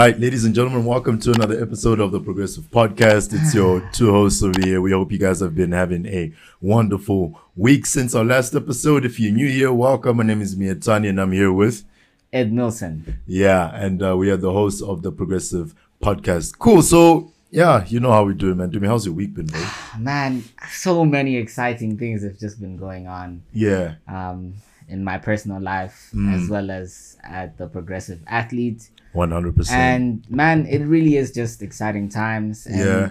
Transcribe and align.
All 0.00 0.06
right, 0.06 0.18
ladies 0.18 0.46
and 0.46 0.54
gentlemen, 0.54 0.86
welcome 0.86 1.18
to 1.18 1.30
another 1.32 1.62
episode 1.62 2.00
of 2.00 2.10
the 2.10 2.20
Progressive 2.20 2.64
Podcast. 2.70 3.38
It's 3.38 3.54
your 3.54 3.86
two 3.92 4.10
hosts 4.10 4.42
over 4.42 4.58
here. 4.58 4.80
We 4.80 4.92
hope 4.92 5.12
you 5.12 5.18
guys 5.18 5.40
have 5.40 5.54
been 5.54 5.72
having 5.72 6.06
a 6.06 6.32
wonderful 6.62 7.38
week 7.54 7.84
since 7.84 8.14
our 8.14 8.24
last 8.24 8.54
episode. 8.54 9.04
If 9.04 9.20
you're 9.20 9.30
new 9.30 9.46
here, 9.46 9.70
welcome. 9.70 10.16
My 10.16 10.22
name 10.22 10.40
is 10.40 10.56
Mietani 10.56 11.10
and 11.10 11.20
I'm 11.20 11.32
here 11.32 11.52
with 11.52 11.84
Edmilson. 12.32 13.18
Yeah, 13.26 13.74
and 13.74 14.02
uh, 14.02 14.16
we 14.16 14.30
are 14.30 14.38
the 14.38 14.50
hosts 14.50 14.80
of 14.80 15.02
the 15.02 15.12
Progressive 15.12 15.74
Podcast. 16.02 16.58
Cool. 16.58 16.80
So 16.80 17.34
yeah, 17.50 17.84
you 17.84 18.00
know 18.00 18.10
how 18.10 18.24
we 18.24 18.32
do, 18.32 18.52
it, 18.52 18.54
man. 18.54 18.70
Dumi, 18.70 18.86
how's 18.86 19.04
your 19.04 19.14
week 19.14 19.34
been, 19.34 19.48
bro? 19.48 19.62
Man, 19.98 20.44
so 20.70 21.04
many 21.04 21.36
exciting 21.36 21.98
things 21.98 22.22
have 22.22 22.38
just 22.38 22.58
been 22.58 22.78
going 22.78 23.06
on. 23.06 23.42
Yeah. 23.52 23.96
Um, 24.08 24.54
in 24.90 25.04
my 25.04 25.16
personal 25.18 25.60
life 25.62 26.10
Mm. 26.14 26.34
as 26.34 26.48
well 26.50 26.70
as 26.70 27.16
at 27.22 27.56
the 27.58 27.66
progressive 27.68 28.20
athlete. 28.26 28.90
One 29.12 29.30
hundred 29.30 29.56
percent. 29.56 29.80
And 29.80 30.30
man, 30.30 30.66
it 30.66 30.84
really 30.84 31.16
is 31.16 31.32
just 31.32 31.62
exciting 31.62 32.08
times. 32.08 32.66
And 32.66 32.78
Yeah. 32.78 33.10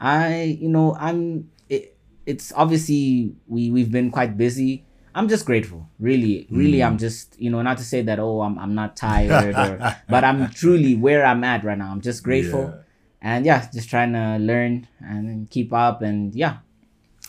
I, 0.00 0.56
you 0.60 0.68
know, 0.68 0.96
I'm. 0.98 1.50
It, 1.68 1.96
it's 2.26 2.52
obviously 2.56 3.34
we 3.46 3.70
we've 3.70 3.90
been 3.92 4.10
quite 4.10 4.36
busy. 4.36 4.84
I'm 5.14 5.28
just 5.28 5.44
grateful, 5.44 5.88
really, 5.98 6.46
really. 6.50 6.78
Mm. 6.78 6.86
I'm 6.86 6.98
just, 6.98 7.34
you 7.40 7.50
know, 7.50 7.60
not 7.62 7.78
to 7.78 7.84
say 7.84 8.00
that 8.02 8.18
oh, 8.18 8.40
I'm 8.42 8.58
I'm 8.58 8.74
not 8.74 8.96
tired, 8.96 9.54
or, 9.56 9.96
but 10.08 10.22
I'm 10.24 10.48
truly 10.50 10.94
where 10.94 11.24
I'm 11.26 11.42
at 11.44 11.64
right 11.64 11.76
now. 11.76 11.90
I'm 11.90 12.00
just 12.00 12.22
grateful, 12.22 12.72
and 13.20 13.44
yeah, 13.44 13.68
just 13.72 13.90
trying 13.90 14.12
to 14.12 14.38
learn 14.38 14.86
and 15.00 15.50
keep 15.50 15.72
up, 15.72 16.00
and 16.02 16.32
yeah, 16.34 16.58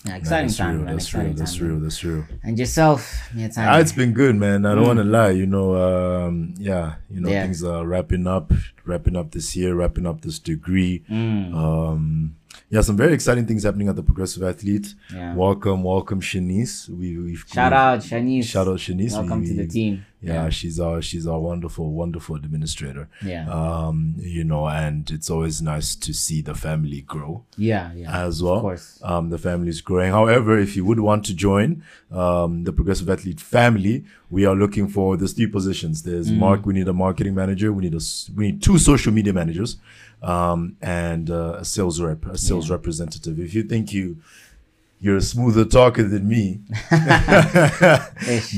yeah 0.05 0.15
exciting 0.15 0.47
that's 0.47 0.57
time, 0.57 0.75
real. 0.77 0.85
man. 0.85 0.93
That's 0.95 1.13
real. 1.13 1.21
exciting 1.21 1.35
That's 1.37 1.57
time. 1.57 1.67
real. 1.67 1.79
That's 1.79 2.03
real. 2.03 2.25
And 2.43 2.57
yourself, 2.59 3.29
Mia 3.35 3.49
Ah, 3.57 3.77
it's 3.79 3.91
been 3.91 4.13
good, 4.13 4.35
man. 4.35 4.65
I 4.65 4.73
don't 4.75 4.83
Mm. 4.83 4.87
want 4.87 4.97
to 4.99 5.03
lie. 5.05 5.29
You 5.31 5.45
know, 5.45 5.75
um, 5.75 6.53
yeah, 6.57 6.95
you 7.09 7.21
know, 7.21 7.29
Yeah. 7.29 7.43
things 7.43 7.63
are 7.63 7.85
wrapping 7.85 8.25
up, 8.27 8.51
wrapping 8.85 9.15
up 9.15 9.31
this 9.31 9.55
year, 9.55 9.75
wrapping 9.75 10.05
up 10.05 10.21
this 10.21 10.39
degree. 10.39 11.03
Mm, 11.09 11.53
Um, 11.53 12.35
yeah, 12.69 12.81
some 12.81 12.97
very 12.97 13.13
exciting 13.13 13.45
things 13.45 13.63
happening 13.63 13.87
at 13.89 13.95
the 13.95 14.03
Progressive 14.03 14.43
Athlete. 14.43 14.93
yeah. 15.13 15.35
Welcome, 15.35 15.83
welcome, 15.83 16.19
Shanice. 16.21 16.89
We, 16.89 17.17
we've 17.17 17.45
Shout 17.53 17.73
out, 17.73 17.99
Shanice. 17.99 18.45
shout 18.45 18.67
out, 18.67 18.77
Shanice. 18.79 19.13
Welcome 19.13 19.41
We- 19.41 19.47
to 19.49 19.53
the 19.55 19.67
team. 19.67 20.05
Yeah, 20.23 20.49
she's 20.49 20.79
our 20.79 21.01
she's 21.01 21.25
our 21.25 21.39
wonderful, 21.39 21.91
wonderful 21.91 22.35
administrator. 22.35 23.09
Yeah. 23.25 23.49
Um, 23.49 24.13
you 24.19 24.43
know, 24.43 24.67
and 24.67 25.09
it's 25.09 25.29
always 25.31 25.61
nice 25.61 25.95
to 25.95 26.13
see 26.13 26.41
the 26.41 26.53
family 26.53 27.01
grow 27.01 27.43
Yeah, 27.57 27.91
yeah. 27.93 28.25
as 28.25 28.43
well. 28.43 28.57
Of 28.57 28.61
course. 28.61 28.99
Um, 29.03 29.29
the 29.31 29.39
family 29.39 29.69
is 29.69 29.81
growing. 29.81 30.11
However, 30.11 30.59
if 30.59 30.75
you 30.75 30.85
would 30.85 30.99
want 30.99 31.25
to 31.25 31.33
join 31.33 31.83
um, 32.11 32.63
the 32.65 32.71
Progressive 32.73 33.09
Athlete 33.09 33.41
family, 33.41 34.05
we 34.29 34.45
are 34.45 34.55
looking 34.55 34.87
for 34.87 35.17
there's 35.17 35.33
three 35.33 35.47
positions. 35.47 36.03
There's 36.03 36.29
Mm. 36.31 36.37
Mark. 36.37 36.65
We 36.67 36.73
need 36.75 36.87
a 36.87 36.93
marketing 36.93 37.33
manager. 37.35 37.73
We 37.73 37.83
need 37.89 37.95
a 37.95 38.01
we 38.35 38.51
need 38.51 38.61
two 38.61 38.77
social 38.77 39.11
media 39.11 39.33
managers, 39.33 39.77
um, 40.21 40.75
and 40.81 41.29
uh, 41.31 41.57
a 41.59 41.65
sales 41.65 41.99
rep, 41.99 42.25
a 42.27 42.37
sales 42.37 42.67
Yeah. 42.69 42.75
representative. 42.75 43.39
If 43.39 43.53
you 43.55 43.63
think 43.63 43.91
you 43.91 44.17
you're 45.03 45.17
a 45.17 45.21
smoother 45.21 45.65
talker 45.65 46.03
than 46.03 46.27
me, 46.27 46.61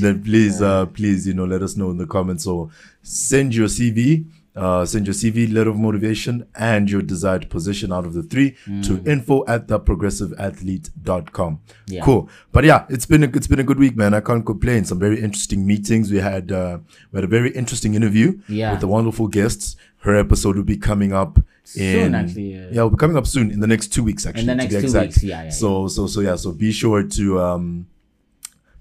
then 0.00 0.22
please, 0.22 0.60
uh, 0.62 0.86
please, 0.86 1.26
you 1.26 1.34
know, 1.34 1.44
let 1.44 1.62
us 1.62 1.76
know 1.76 1.90
in 1.90 1.96
the 1.96 2.06
comments 2.06 2.46
or 2.46 2.68
send 3.02 3.54
your 3.54 3.66
CV, 3.68 4.26
uh, 4.54 4.84
send 4.84 5.06
your 5.06 5.14
CV, 5.14 5.52
letter 5.52 5.70
of 5.70 5.76
motivation, 5.76 6.46
and 6.54 6.90
your 6.90 7.02
desired 7.02 7.48
position 7.50 7.92
out 7.92 8.04
of 8.06 8.12
the 8.14 8.22
three 8.22 8.56
to 8.82 9.02
info 9.04 9.44
at 9.48 9.66
the 9.68 9.80
progressiveathlete.com. 9.80 11.60
Yeah. 11.86 12.04
Cool. 12.04 12.28
But 12.52 12.64
yeah, 12.64 12.84
it's 12.88 13.06
been 13.06 13.24
a, 13.24 13.28
it's 13.28 13.46
been 13.46 13.58
a 13.60 13.64
good 13.64 13.78
week, 13.78 13.96
man. 13.96 14.14
I 14.14 14.20
can't 14.20 14.44
complain. 14.44 14.84
Some 14.84 14.98
very 14.98 15.20
interesting 15.20 15.66
meetings. 15.66 16.10
We 16.12 16.18
had, 16.18 16.52
uh, 16.52 16.78
we 17.10 17.16
had 17.18 17.24
a 17.24 17.28
very 17.28 17.50
interesting 17.52 17.94
interview 17.94 18.38
Yeah. 18.48 18.72
with 18.72 18.80
the 18.80 18.88
wonderful 18.88 19.28
guests. 19.28 19.76
Her 19.98 20.14
episode 20.14 20.56
will 20.56 20.64
be 20.64 20.76
coming 20.76 21.12
up 21.12 21.38
Soon, 21.66 22.14
actually, 22.14 22.54
yeah. 22.54 22.66
yeah, 22.70 22.82
will 22.82 22.90
be 22.90 22.96
coming 22.96 23.16
up 23.16 23.26
soon 23.26 23.50
in 23.50 23.58
the 23.60 23.66
next 23.66 23.88
two 23.88 24.04
weeks, 24.04 24.26
actually. 24.26 24.42
In 24.42 24.46
the 24.46 24.54
next 24.54 24.74
two 24.74 24.80
exact. 24.80 25.06
weeks, 25.08 25.22
yeah, 25.22 25.44
yeah, 25.44 25.50
So, 25.50 25.88
so, 25.88 26.06
so 26.06 26.20
yeah, 26.20 26.36
so 26.36 26.52
be 26.52 26.70
sure 26.72 27.02
to, 27.02 27.40
um, 27.40 27.86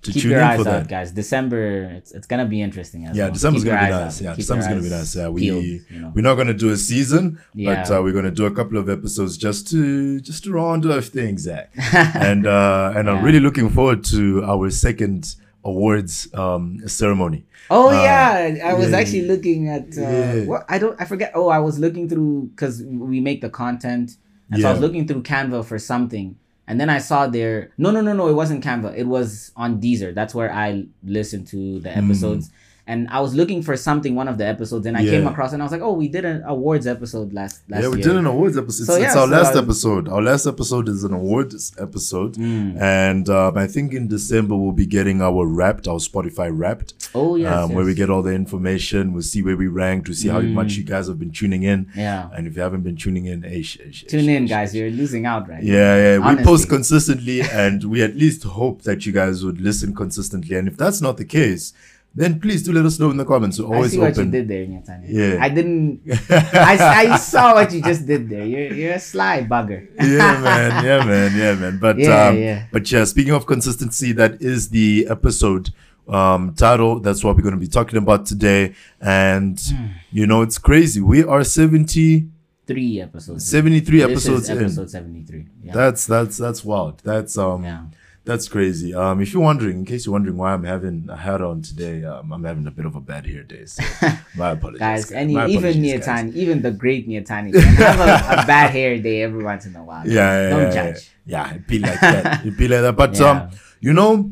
to 0.01 0.11
Keep 0.11 0.21
tune 0.23 0.31
your 0.31 0.41
in 0.41 0.45
eyes 0.45 0.61
for 0.61 0.67
out, 0.67 0.71
that. 0.81 0.87
guys. 0.89 1.11
December, 1.13 1.83
it's, 1.95 2.11
it's 2.11 2.27
gonna 2.27 2.45
be 2.45 2.61
interesting. 2.61 3.05
As 3.05 3.15
Yeah, 3.15 3.23
well. 3.25 3.33
December's 3.33 3.63
gonna 3.63 3.85
be 3.85 3.89
nice. 3.89 4.17
out. 4.17 4.21
Yeah, 4.21 4.29
Keep 4.31 4.37
December's 4.37 4.67
gonna 4.67 4.81
be 4.81 4.89
nice. 4.89 5.15
Yeah, 5.15 5.29
we 5.29 5.41
peeled, 5.41 5.63
you 5.63 5.99
know. 6.01 6.11
we're 6.13 6.21
not 6.21 6.35
gonna 6.35 6.53
do 6.53 6.71
a 6.71 6.75
season, 6.77 7.39
but 7.55 7.89
uh, 7.89 8.01
we're 8.03 8.11
gonna 8.11 8.29
do 8.29 8.45
a 8.45 8.51
couple 8.51 8.77
of 8.77 8.89
episodes 8.89 9.37
just 9.37 9.69
to 9.69 10.19
just 10.19 10.43
to 10.43 10.51
round 10.51 10.85
off 10.85 11.05
things, 11.05 11.43
Zach. 11.43 11.71
and 11.95 12.45
uh, 12.45 12.91
and 12.97 13.09
I'm 13.09 13.23
really 13.23 13.39
looking 13.39 13.69
forward 13.69 14.03
to 14.05 14.43
our 14.43 14.69
second 14.69 15.35
awards 15.63 16.33
um, 16.33 16.79
ceremony. 16.87 17.45
Oh 17.69 17.89
Uh, 17.89 18.03
yeah, 18.03 18.65
I 18.65 18.73
was 18.73 18.91
yeah, 18.91 18.97
actually 18.97 19.21
yeah. 19.21 19.31
looking 19.33 19.69
at 19.69 19.97
uh, 19.97 20.01
Yeah. 20.01 20.45
what 20.45 20.65
I 20.69 20.77
don't 20.79 20.99
I 20.99 21.05
forget. 21.05 21.31
Oh, 21.35 21.47
I 21.49 21.59
was 21.59 21.79
looking 21.79 22.09
through 22.09 22.49
because 22.55 22.83
we 22.83 23.19
make 23.19 23.41
the 23.41 23.49
content, 23.49 24.17
and 24.51 24.61
so 24.61 24.67
I 24.67 24.71
was 24.71 24.81
looking 24.81 25.07
through 25.07 25.23
Canva 25.23 25.63
for 25.65 25.79
something, 25.79 26.35
and 26.67 26.79
then 26.79 26.89
I 26.89 26.99
saw 26.99 27.27
there. 27.27 27.71
No, 27.77 27.91
no, 27.91 28.01
no, 28.01 28.13
no. 28.13 28.27
It 28.27 28.33
wasn't 28.33 28.63
Canva. 28.63 28.95
It 28.97 29.07
was 29.07 29.51
on 29.55 29.79
Deezer. 29.79 30.13
That's 30.13 30.35
where 30.35 30.51
I 30.51 30.85
listened 31.03 31.47
to 31.47 31.79
the 31.79 31.95
episodes. 31.97 32.51
And 32.85 33.07
I 33.09 33.21
was 33.21 33.33
looking 33.33 33.63
for 33.63 33.77
something, 33.77 34.13
one 34.13 34.27
of 34.27 34.37
the 34.37 34.45
episodes, 34.45 34.85
and 34.85 34.97
I 34.97 35.05
came 35.05 35.23
Mm. 35.23 35.31
Across, 35.31 35.53
and 35.53 35.61
I 35.61 35.65
was 35.65 35.71
like, 35.71 35.81
"Oh, 35.81 35.93
we 35.93 36.09
did 36.09 36.25
an 36.25 36.43
awards 36.45 36.85
episode 36.85 37.31
last 37.31 37.61
last 37.69 37.83
yeah, 37.83 37.87
we 37.87 37.97
year." 37.99 38.07
did 38.09 38.15
an 38.17 38.25
awards 38.25 38.57
episode. 38.57 38.83
So, 38.85 38.95
it's, 38.95 39.05
it's 39.05 39.15
our 39.15 39.25
so 39.27 39.31
last 39.31 39.55
episode. 39.55 40.09
Our 40.09 40.21
last 40.21 40.45
episode 40.45 40.89
is 40.89 41.05
an 41.05 41.13
awards 41.13 41.71
episode, 41.79 42.35
Mm. 42.35 42.81
and 42.81 43.29
um, 43.29 43.57
I 43.57 43.67
think 43.67 43.93
in 43.93 44.09
December 44.09 44.57
we'll 44.57 44.73
be 44.73 44.85
getting 44.85 45.21
our 45.21 45.45
Wrapped, 45.47 45.87
our 45.87 45.99
Spotify 45.99 46.49
Wrapped. 46.53 47.09
Oh 47.15 47.37
yes, 47.37 47.53
um, 47.55 47.73
where 47.73 47.85
we 47.85 47.93
get 47.93 48.09
all 48.09 48.21
the 48.21 48.33
information. 48.33 49.13
We'll 49.13 49.21
see 49.21 49.41
where 49.41 49.55
we 49.55 49.67
rank. 49.67 50.07
We'll 50.07 50.15
see 50.15 50.27
how 50.27 50.41
Mm. 50.41 50.51
much 50.51 50.73
you 50.75 50.83
guys 50.83 51.07
have 51.07 51.19
been 51.19 51.31
tuning 51.31 51.63
in. 51.63 51.87
yeah. 51.95 52.27
And 52.35 52.47
if 52.47 52.55
you 52.57 52.61
haven't 52.63 52.81
been 52.81 52.97
tuning 52.97 53.27
in, 53.27 53.45
eh, 53.45 53.61
sh- 53.61 53.77
sh- 53.91 54.03
Tune 54.09 54.25
sh- 54.25 54.27
in, 54.27 54.45
guys. 54.45 54.75
You're 54.75 54.89
losing 54.91 55.25
out 55.25 55.47
right 55.47 55.63
now. 55.63 55.73
Yeah, 55.73 56.17
yeah. 56.19 56.35
We 56.35 56.43
post 56.43 56.67
consistently, 56.67 57.41
and 57.43 57.85
we 57.85 58.01
at 58.03 58.17
least 58.17 58.43
hope 58.43 58.81
that 58.81 59.05
you 59.05 59.13
guys 59.13 59.45
would 59.45 59.61
listen 59.61 59.95
consistently. 59.95 60.57
And 60.57 60.67
if 60.67 60.75
that's 60.75 60.99
not 60.99 61.15
the 61.15 61.23
case, 61.25 61.71
then 62.15 62.39
please 62.39 62.61
do 62.63 62.71
let 62.73 62.85
us 62.85 62.99
know 62.99 63.09
in 63.11 63.17
the 63.17 63.25
comments. 63.25 63.59
We're 63.59 63.73
always 63.75 63.91
I 63.91 63.95
see 63.95 63.99
what 63.99 64.17
you 64.17 64.25
did 64.31 64.47
there, 64.47 64.65
Mietani. 64.65 65.05
Yeah. 65.07 65.37
I 65.41 65.49
didn't. 65.49 66.01
I, 66.29 67.07
I 67.13 67.17
saw 67.17 67.53
what 67.55 67.71
you 67.73 67.81
just 67.81 68.05
did 68.05 68.29
there. 68.29 68.45
You're 68.45 68.73
you're 68.73 68.93
a 68.93 68.99
sly 68.99 69.43
bugger. 69.43 69.87
yeah, 69.99 70.39
man. 70.41 70.85
Yeah, 70.85 71.05
man. 71.05 71.37
Yeah, 71.37 71.55
man. 71.55 71.79
But 71.79 71.97
Yeah, 71.97 72.27
um, 72.27 72.37
yeah. 72.37 72.65
but 72.71 72.89
yeah. 72.91 73.03
Speaking 73.05 73.33
of 73.33 73.45
consistency, 73.45 74.11
that 74.13 74.41
is 74.41 74.69
the 74.69 75.07
episode 75.09 75.71
um 76.07 76.53
title. 76.53 76.99
That's 76.99 77.23
what 77.23 77.35
we're 77.35 77.41
going 77.43 77.55
to 77.55 77.59
be 77.59 77.67
talking 77.67 77.97
about 77.97 78.25
today. 78.25 78.75
And 79.01 79.59
Hmm. 79.59 79.87
you 80.11 80.27
know, 80.27 80.41
it's 80.43 80.57
crazy. 80.59 81.01
We 81.01 81.23
are 81.23 81.43
70, 81.43 82.27
Three 82.65 83.01
episodes. 83.01 83.45
73 83.45 83.97
This 83.99 84.09
episodes 84.09 84.49
episode 84.49 84.89
seventy 84.89 85.23
three. 85.23 85.47
Yeah. 85.63 85.73
That's 85.73 86.05
that's 86.07 86.37
that's 86.37 86.63
wild. 86.63 87.01
That's 87.03 87.37
um 87.37 87.63
yeah. 87.63 87.83
That's 88.25 88.47
crazy. 88.47 88.93
Um 88.93 89.21
if 89.21 89.33
you're 89.33 89.43
wondering, 89.43 89.79
in 89.79 89.85
case 89.85 90.05
you're 90.05 90.13
wondering 90.13 90.37
why 90.37 90.53
I'm 90.53 90.63
having 90.63 91.07
a 91.09 91.17
hat 91.17 91.41
on 91.41 91.61
today, 91.61 92.03
um 92.05 92.31
I'm 92.31 92.43
having 92.43 92.65
a 92.67 92.71
bit 92.71 92.85
of 92.85 92.95
a 92.95 93.01
bad 93.01 93.25
hair 93.25 93.43
day. 93.43 93.65
So 93.65 93.83
my 94.37 94.51
apologies. 94.51 94.79
Guys, 94.79 95.11
any 95.11 95.33
My 95.33 95.47
even. 95.47 95.73
Mietani, 95.83 96.33
even 96.33 96.61
the 96.61 96.71
great 96.71 97.07
Mietani 97.07 97.51
can 97.51 97.61
have 97.61 97.99
a, 97.99 98.41
a 98.43 98.45
bad 98.53 98.71
hair 98.71 98.97
day 98.97 99.23
every 99.23 99.43
once 99.43 99.65
in 99.65 99.75
a 99.75 99.83
while. 99.83 100.07
Yeah, 100.07 100.31
yeah, 100.43 100.49
Don't 100.49 100.61
yeah, 100.61 100.71
judge. 100.91 101.11
Yeah, 101.25 101.49
it'd 101.51 101.67
be 101.67 101.79
like 101.79 101.99
that. 102.01 102.41
It'd 102.45 102.57
be 102.57 102.67
like 102.67 102.81
that. 102.81 102.95
But 102.95 103.17
Yeah. 103.19 103.29
um, 103.29 103.49
you 103.81 103.93
know, 103.93 104.31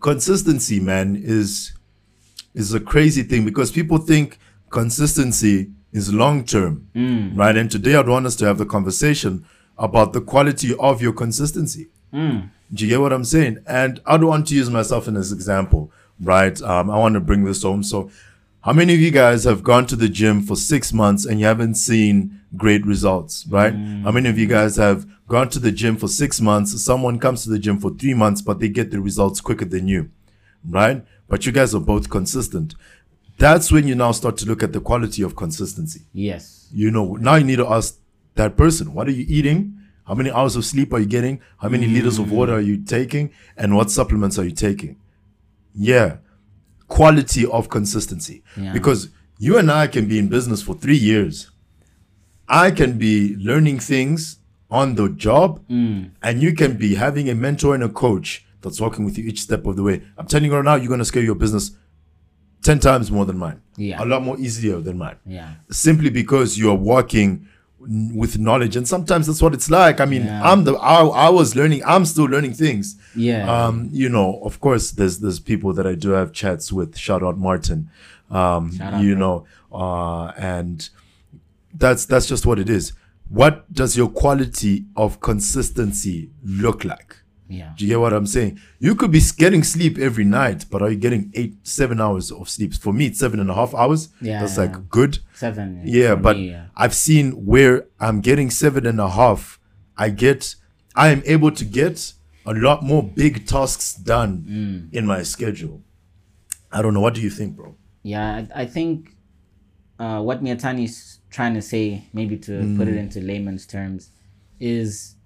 consistency, 0.00 0.80
man, 0.80 1.16
is 1.16 1.72
is 2.54 2.72
a 2.74 2.80
crazy 2.80 3.22
thing 3.22 3.44
because 3.44 3.70
people 3.72 3.98
think 3.98 4.38
consistency 4.70 5.70
is 5.92 6.12
long 6.12 6.44
term, 6.44 6.88
Mm. 6.94 7.36
right? 7.36 7.56
And 7.56 7.70
today 7.70 7.94
I'd 7.96 8.08
want 8.08 8.26
us 8.26 8.36
to 8.36 8.44
have 8.46 8.58
the 8.58 8.66
conversation 8.66 9.44
about 9.78 10.12
the 10.12 10.20
quality 10.20 10.74
of 10.78 11.02
your 11.02 11.12
consistency. 11.12 11.88
Mm. 12.12 12.50
Do 12.72 12.84
you 12.84 12.90
get 12.90 13.00
what 13.00 13.12
I'm 13.12 13.24
saying? 13.24 13.58
And 13.66 14.00
I 14.06 14.16
don't 14.16 14.28
want 14.28 14.46
to 14.48 14.54
use 14.54 14.70
myself 14.70 15.06
in 15.08 15.14
this 15.14 15.32
example, 15.32 15.90
right? 16.20 16.60
Um, 16.62 16.90
I 16.90 16.98
want 16.98 17.14
to 17.14 17.20
bring 17.20 17.44
this 17.44 17.62
home. 17.62 17.82
So, 17.82 18.10
how 18.62 18.72
many 18.72 18.94
of 18.94 19.00
you 19.00 19.10
guys 19.10 19.44
have 19.44 19.62
gone 19.62 19.86
to 19.88 19.96
the 19.96 20.08
gym 20.08 20.40
for 20.42 20.56
six 20.56 20.92
months 20.92 21.24
and 21.26 21.40
you 21.40 21.46
haven't 21.46 21.74
seen 21.74 22.40
great 22.56 22.86
results, 22.86 23.44
right? 23.48 23.74
How 24.04 24.12
many 24.12 24.28
of 24.28 24.38
you 24.38 24.46
guys 24.46 24.76
have 24.76 25.04
gone 25.26 25.48
to 25.50 25.58
the 25.58 25.72
gym 25.72 25.96
for 25.96 26.06
six 26.08 26.40
months? 26.40 26.80
Someone 26.82 27.18
comes 27.18 27.42
to 27.44 27.50
the 27.50 27.58
gym 27.58 27.78
for 27.80 27.90
three 27.90 28.14
months, 28.14 28.40
but 28.40 28.60
they 28.60 28.68
get 28.68 28.90
the 28.92 29.00
results 29.00 29.40
quicker 29.40 29.64
than 29.64 29.88
you, 29.88 30.10
right? 30.68 31.04
But 31.28 31.44
you 31.44 31.50
guys 31.52 31.74
are 31.74 31.80
both 31.80 32.08
consistent. 32.08 32.74
That's 33.38 33.72
when 33.72 33.88
you 33.88 33.96
now 33.96 34.12
start 34.12 34.36
to 34.38 34.46
look 34.46 34.62
at 34.62 34.72
the 34.72 34.80
quality 34.80 35.22
of 35.22 35.34
consistency 35.34 36.02
Yes. 36.12 36.68
you 36.72 36.90
know 36.92 37.16
now 37.16 37.34
you 37.34 37.44
need 37.44 37.56
to 37.56 37.66
ask 37.66 37.98
that 38.36 38.56
person 38.56 38.94
what 38.94 39.08
are 39.08 39.12
you 39.12 39.24
eating 39.28 39.76
how 40.04 40.14
many 40.14 40.30
hours 40.30 40.56
of 40.56 40.64
sleep 40.64 40.92
are 40.92 40.98
you 41.00 41.06
getting 41.06 41.40
how 41.58 41.68
many 41.68 41.86
liters 41.86 42.18
of 42.18 42.30
water 42.32 42.52
are 42.54 42.60
you 42.60 42.76
taking 42.82 43.30
and 43.56 43.74
what 43.76 43.90
supplements 43.90 44.38
are 44.38 44.44
you 44.44 44.50
taking 44.54 44.96
yeah 45.74 46.16
quality 46.88 47.46
of 47.46 47.68
consistency 47.68 48.42
Yeah. 48.56 48.72
because 48.72 49.08
you 49.38 49.58
and 49.58 49.70
i 49.70 49.86
can 49.86 50.06
be 50.06 50.18
in 50.18 50.28
business 50.28 50.62
for 50.62 50.74
three 50.74 50.96
years 50.96 51.50
i 52.48 52.70
can 52.70 52.98
be 52.98 53.36
learning 53.36 53.78
things 53.78 54.38
on 54.70 54.94
the 54.94 55.08
job 55.10 55.60
mm. 55.68 56.10
and 56.22 56.42
you 56.42 56.52
can 56.54 56.76
be 56.76 56.94
having 56.94 57.28
a 57.30 57.34
mentor 57.34 57.74
and 57.74 57.82
a 57.84 57.88
coach 57.88 58.44
that's 58.60 58.80
walking 58.80 59.04
with 59.04 59.16
you 59.18 59.24
each 59.24 59.40
step 59.40 59.66
of 59.66 59.76
the 59.76 59.82
way 59.82 60.02
i'm 60.18 60.26
telling 60.26 60.50
you 60.50 60.54
right 60.56 60.64
now 60.64 60.74
you're 60.74 60.88
going 60.88 60.98
to 60.98 61.04
scale 61.04 61.24
your 61.24 61.34
business 61.34 61.72
10 62.62 62.78
times 62.78 63.10
more 63.10 63.24
than 63.24 63.36
mine. 63.38 63.60
Yeah. 63.76 64.00
A 64.00 64.06
lot 64.06 64.22
more 64.22 64.38
easier 64.38 64.78
than 64.78 64.96
mine. 64.96 65.16
Yeah. 65.26 65.54
Simply 65.72 66.10
because 66.10 66.56
you're 66.56 66.76
walking 66.76 67.28
n- 67.32 67.48
with 67.88 68.38
knowledge. 68.38 68.76
And 68.76 68.86
sometimes 68.86 69.26
that's 69.26 69.42
what 69.42 69.54
it's 69.54 69.70
like. 69.70 70.00
I 70.00 70.04
mean, 70.04 70.24
Yeah. 70.24 70.42
I'm 70.50 70.64
the, 70.64 70.74
I, 70.74 71.04
I 71.04 71.28
was 71.30 71.56
learning, 71.56 71.82
I'm 71.84 72.04
still 72.04 72.26
learning 72.26 72.54
things. 72.54 72.96
Yeah. 73.16 73.50
Um, 73.50 73.88
you 73.92 74.08
know, 74.08 74.40
of 74.42 74.60
course, 74.60 74.92
there's, 74.92 75.18
there's 75.18 75.40
people 75.40 75.72
that 75.74 75.86
I 75.86 75.94
do 75.94 76.10
have 76.10 76.32
chats 76.32 76.72
with. 76.72 76.96
Shout 76.96 77.22
out 77.22 77.38
Martin. 77.38 77.90
Um, 78.30 78.70
out, 78.80 79.02
you 79.02 79.14
know, 79.14 79.46
uh, 79.72 80.28
and 80.38 80.88
that's, 81.74 82.06
that's 82.06 82.26
just 82.26 82.46
what 82.46 82.58
it 82.58 82.70
is. 82.70 82.92
What 83.28 83.72
does 83.72 83.96
your 83.96 84.08
quality 84.08 84.84
of 84.96 85.20
consistency 85.20 86.30
look 86.44 86.84
like? 86.84 87.16
Yeah. 87.58 87.72
Do 87.76 87.84
you 87.84 87.90
get 87.92 88.00
what 88.00 88.12
I'm 88.12 88.26
saying? 88.36 88.58
You 88.78 88.94
could 88.94 89.10
be 89.18 89.20
getting 89.36 89.62
sleep 89.62 89.98
every 89.98 90.24
night, 90.24 90.60
but 90.70 90.78
are 90.82 90.90
you 90.90 90.96
getting 91.06 91.30
eight, 91.34 91.54
seven 91.66 92.00
hours 92.00 92.30
of 92.32 92.48
sleep? 92.48 92.72
For 92.74 92.92
me, 92.92 93.04
it's 93.06 93.18
seven 93.18 93.38
and 93.40 93.50
a 93.50 93.54
half 93.54 93.74
hours. 93.74 94.08
Yeah, 94.20 94.40
That's 94.40 94.56
yeah. 94.56 94.62
like 94.64 94.88
good. 94.88 95.18
Seven. 95.34 95.82
Yeah, 95.84 96.14
but 96.26 96.36
me, 96.36 96.50
yeah. 96.50 96.66
I've 96.76 96.94
seen 96.94 97.26
where 97.52 97.86
I'm 98.00 98.20
getting 98.20 98.48
seven 98.50 98.86
and 98.86 98.98
a 99.00 99.10
half. 99.20 99.58
I 99.96 100.08
get, 100.10 100.54
I 100.94 101.06
am 101.14 101.22
able 101.26 101.50
to 101.60 101.64
get 101.80 102.14
a 102.46 102.54
lot 102.54 102.82
more 102.82 103.02
big 103.02 103.46
tasks 103.46 103.94
done 103.94 104.32
Mm. 104.48 104.92
in 104.98 105.06
my 105.06 105.22
schedule. 105.22 105.82
I 106.72 106.80
don't 106.82 106.94
know. 106.94 107.00
What 107.06 107.14
do 107.14 107.20
you 107.20 107.30
think, 107.30 107.54
bro? 107.56 107.76
Yeah, 108.02 108.26
I, 108.54 108.62
I 108.62 108.66
think 108.66 109.14
uh, 109.98 110.20
what 110.22 110.42
Mietani's 110.42 111.20
trying 111.30 111.54
to 111.54 111.62
say, 111.62 111.84
maybe 112.12 112.36
to 112.38 112.52
put 112.78 112.88
Mm. 112.88 112.92
it 112.92 112.96
into 112.96 113.20
layman's 113.20 113.66
terms, 113.66 114.10
is 114.58 115.16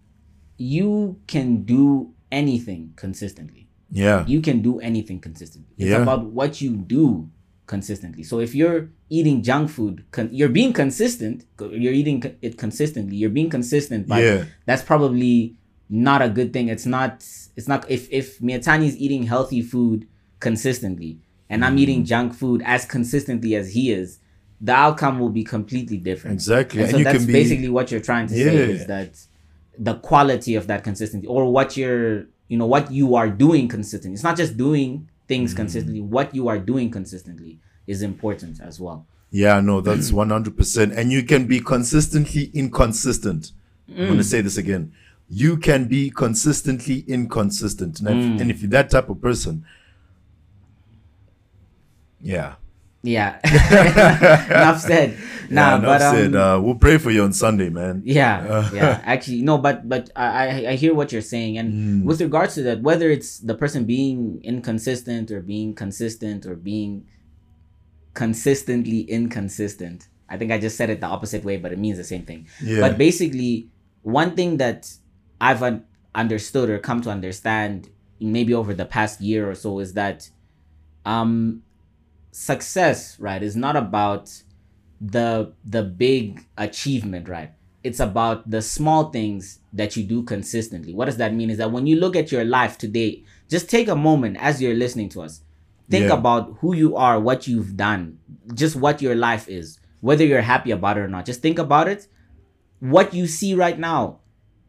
you 0.59 1.21
can 1.27 1.63
do 1.63 2.13
anything 2.33 2.93
consistently. 2.97 3.69
Yeah. 3.91 4.27
You 4.27 4.41
can 4.41 4.63
do 4.63 4.81
anything 4.81 5.21
consistently. 5.21 5.75
It's 5.79 5.91
Yeah. 5.91 6.03
about 6.03 6.27
what 6.33 6.61
you 6.61 6.77
do 6.77 7.31
consistently. 7.67 8.23
So 8.23 8.41
if 8.41 8.55
you're 8.55 8.91
eating 9.09 9.43
junk 9.43 9.71
food, 9.71 10.05
con- 10.11 10.31
you're 10.33 10.49
being 10.49 10.73
consistent. 10.73 11.45
You're 11.61 11.93
eating 11.93 12.21
co- 12.21 12.35
it 12.43 12.59
consistently. 12.59 13.17
You're 13.17 13.31
being 13.31 13.51
consistent, 13.51 14.07
but 14.09 14.23
Yeah. 14.23 14.45
that's 14.67 14.83
probably 14.83 15.57
not 15.89 16.21
a 16.23 16.29
good 16.29 16.53
thing. 16.53 16.69
It's 16.69 16.87
not. 16.87 17.25
It's 17.57 17.69
not. 17.69 17.89
If 17.91 18.09
if 18.13 18.41
is 18.43 18.97
eating 18.97 19.25
healthy 19.25 19.63
food 19.63 20.07
consistently, 20.41 21.21
and 21.49 21.65
I'm 21.65 21.79
eating 21.79 22.03
Mm. 22.03 22.07
junk 22.07 22.35
food 22.35 22.63
as 22.65 22.85
consistently 22.85 23.55
as 23.55 23.73
he 23.75 23.93
is, 23.93 24.19
the 24.61 24.73
outcome 24.73 25.19
will 25.21 25.31
be 25.31 25.45
completely 25.45 25.97
different. 25.97 26.35
Exactly. 26.35 26.81
And 26.83 26.89
And 26.95 26.99
so 26.99 27.05
that's 27.05 27.25
be- 27.25 27.33
basically 27.33 27.69
what 27.69 27.91
you're 27.91 28.01
trying 28.01 28.27
to 28.29 28.35
say 28.35 28.57
is 28.73 28.87
that 28.87 29.11
the 29.79 29.95
quality 29.95 30.55
of 30.55 30.67
that 30.67 30.85
consistency, 30.85 31.27
or 31.27 31.51
what 31.53 31.77
you're, 31.77 32.27
you 32.49 32.57
know, 32.57 32.67
what 32.67 32.91
you 32.91 33.15
are 33.15 33.29
doing 33.29 33.69
consistently. 33.69 34.15
It's 34.15 34.23
not 34.23 34.37
just 34.37 34.57
doing 34.57 35.09
things 35.29 35.53
Mm. 35.53 35.57
consistently. 35.57 36.01
What 36.01 36.35
you 36.35 36.49
are 36.49 36.59
doing 36.59 36.91
consistently 36.91 37.59
is 37.87 38.03
important 38.03 38.61
as 38.61 38.81
well. 38.81 39.07
Yeah, 39.31 39.61
no, 39.61 39.81
that's 39.81 40.11
100%. 40.13 40.93
And 40.97 41.11
you 41.13 41.23
can 41.25 41.47
be 41.47 41.61
consistently 41.61 42.51
inconsistent. 42.55 43.53
I'm 43.89 43.95
Mm. 43.95 44.07
going 44.07 44.19
to 44.19 44.25
say 44.25 44.41
this 44.41 44.57
again. 44.57 44.93
You 45.29 45.57
can 45.57 45.87
be 45.89 46.11
consistently 46.11 47.01
inconsistent. 47.09 48.01
And, 48.01 48.09
Mm. 48.09 48.35
if, 48.37 48.41
and 48.41 48.51
if 48.51 48.61
you're 48.63 48.71
that 48.71 48.91
type 48.91 49.09
of 49.11 49.21
person, 49.21 49.65
yeah. 52.23 52.55
Yeah. 53.07 53.39
Enough 54.51 54.81
said. 54.81 55.17
Nah, 55.49 55.77
yeah, 55.77 55.79
but 55.79 56.01
enough 56.01 56.03
um, 56.03 56.17
said. 56.17 56.35
Uh, 56.35 56.61
we'll 56.63 56.75
pray 56.75 56.99
for 56.99 57.13
you 57.13 57.23
on 57.23 57.33
Sunday, 57.33 57.69
man. 57.71 58.03
Yeah, 58.05 58.69
yeah. 58.75 59.01
Actually, 59.07 59.43
no, 59.43 59.59
but 59.59 59.89
but 59.89 60.11
I 60.17 60.27
I- 60.27 60.71
I 60.71 60.75
hear 60.75 60.93
what 60.93 61.13
you're 61.13 61.23
saying, 61.23 61.57
and 61.59 61.69
Mm. 61.73 62.05
with 62.05 62.21
regards 62.21 62.55
to 62.57 62.63
that, 62.67 62.83
whether 62.83 63.09
it's 63.17 63.39
the 63.39 63.55
person 63.55 63.85
being 63.85 64.41
inconsistent 64.43 65.31
or 65.31 65.41
being 65.41 65.73
consistent 65.75 66.47
or 66.47 66.57
being 66.57 67.07
consistently 68.15 69.01
inconsistent, 69.03 70.09
I 70.29 70.37
think 70.37 70.51
I 70.51 70.59
just 70.59 70.77
said 70.77 70.91
it 70.91 71.01
the 71.01 71.07
opposite 71.07 71.45
way, 71.45 71.57
but 71.59 71.73
it 71.73 71.79
means 71.79 71.97
the 71.99 72.05
same 72.05 72.25
thing. 72.25 72.49
Yeah. 72.63 72.81
But 72.81 72.99
basically, 72.99 73.69
one 74.03 74.35
thing 74.35 74.57
that 74.57 74.91
I've 75.41 75.63
un- 75.63 75.85
understood 76.15 76.71
or 76.71 76.79
come 76.79 77.03
to 77.03 77.11
understand, 77.11 77.89
maybe 78.19 78.53
over 78.55 78.75
the 78.75 78.85
past 78.87 79.21
year 79.21 79.49
or 79.49 79.55
so, 79.55 79.79
is 79.79 79.93
that 79.95 80.29
um, 81.05 81.63
success, 82.37 83.19
right, 83.19 83.43
is 83.43 83.57
not 83.57 83.77
about 83.77 84.31
the 85.01 85.53
the 85.65 85.83
big 85.83 86.47
achievement, 86.59 87.29
right? 87.29 87.53
It's 87.83 87.99
about 88.01 88.51
the 88.51 88.61
small 88.61 89.11
things 89.11 89.61
that 89.73 89.97
you 89.97 90.05
do 90.05 90.23
consistently. 90.23 90.93
What 90.93 91.07
does 91.07 91.17
that 91.17 91.33
mean? 91.33 91.49
Is 91.51 91.59
that 91.59 91.73
when 91.73 91.87
you 91.87 91.97
look 91.99 92.15
at 92.15 92.31
your 92.31 92.45
life 92.45 92.77
today, 92.77 93.25
just 93.49 93.71
take 93.71 93.89
a 93.89 93.97
moment 93.97 94.37
as 94.39 94.61
you're 94.61 94.75
listening 94.75 95.09
to 95.11 95.23
us. 95.23 95.41
Think 95.89 96.09
Yeah. 96.09 96.19
about 96.19 96.57
who 96.61 96.75
you 96.75 96.97
are, 96.97 97.19
what 97.19 97.47
you've 97.49 97.75
done, 97.77 98.19
just 98.55 98.77
what 98.77 99.01
your 99.01 99.15
life 99.15 99.49
is, 99.49 99.79
whether 100.01 100.25
you're 100.25 100.43
happy 100.43 100.73
about 100.73 100.99
it 100.99 101.01
or 101.01 101.09
not. 101.09 101.25
Just 101.25 101.41
think 101.41 101.59
about 101.59 101.89
it. 101.89 102.07
What 102.81 103.15
you 103.15 103.27
see 103.27 103.55
right 103.55 103.79
now 103.79 104.19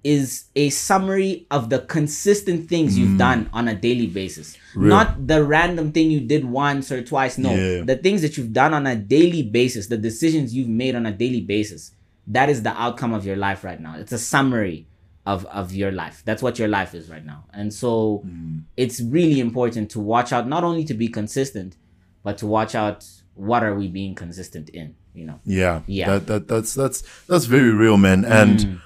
is 0.04 0.46
a 0.56 0.70
summary 0.70 1.46
of 1.52 1.70
the 1.70 1.80
consistent 1.80 2.70
things 2.70 2.98
you've 2.98 3.18
done 3.18 3.50
on 3.52 3.68
a 3.68 3.76
daily 3.76 4.08
basis. 4.08 4.56
Mm. 4.56 4.82
Real. 4.82 4.90
Not 4.90 5.28
the 5.28 5.44
random 5.44 5.92
thing 5.92 6.12
you 6.12 6.22
did 6.22 6.46
once 6.46 6.92
or 6.92 7.02
twice. 7.04 7.38
No, 7.38 7.54
Yeah. 7.54 7.82
the 7.84 7.96
things 7.98 8.22
that 8.22 8.38
you've 8.38 8.54
done 8.54 8.74
on 8.74 8.88
a 8.88 8.96
daily 8.96 9.44
basis, 9.44 9.88
the 9.88 9.98
decisions 9.98 10.54
you've 10.56 10.70
made 10.70 10.96
on 10.96 11.06
a 11.06 11.12
daily 11.12 11.42
basis, 11.42 11.92
that 12.28 12.50
is 12.50 12.64
the 12.64 12.70
outcome 12.82 13.14
of 13.14 13.26
your 13.26 13.36
life 13.36 13.64
right 13.64 13.80
now. 13.82 13.96
It's 13.98 14.12
a 14.12 14.18
summary 14.18 14.88
of, 15.26 15.46
of 15.48 15.74
your 15.74 15.92
life. 15.92 16.22
That's 16.26 16.42
what 16.42 16.58
your 16.58 16.68
life 16.70 16.94
is 16.96 17.10
right 17.10 17.26
now. 17.26 17.46
And 17.54 17.74
so 17.74 18.24
Mm. 18.26 18.62
it's 18.78 19.02
really 19.02 19.40
important 19.42 19.90
to 19.92 20.00
watch 20.00 20.32
out, 20.32 20.48
not 20.48 20.64
only 20.64 20.86
to 20.86 20.94
be 20.94 21.08
consistent, 21.10 21.76
but 22.24 22.38
to 22.38 22.48
watch 22.48 22.76
out 22.76 23.06
what 23.36 23.62
are 23.64 23.76
we 23.76 23.88
being 23.88 24.16
consistent 24.16 24.70
in, 24.70 24.96
you 25.14 25.26
know? 25.26 25.40
Yeah, 25.46 25.82
Yeah. 25.86 26.12
That, 26.12 26.28
that 26.28 26.48
that's 26.48 26.74
that's 26.74 27.04
that's 27.28 27.46
very 27.46 27.72
real, 27.72 27.98
man. 27.98 28.24
And 28.26 28.60
Mm. 28.60 28.78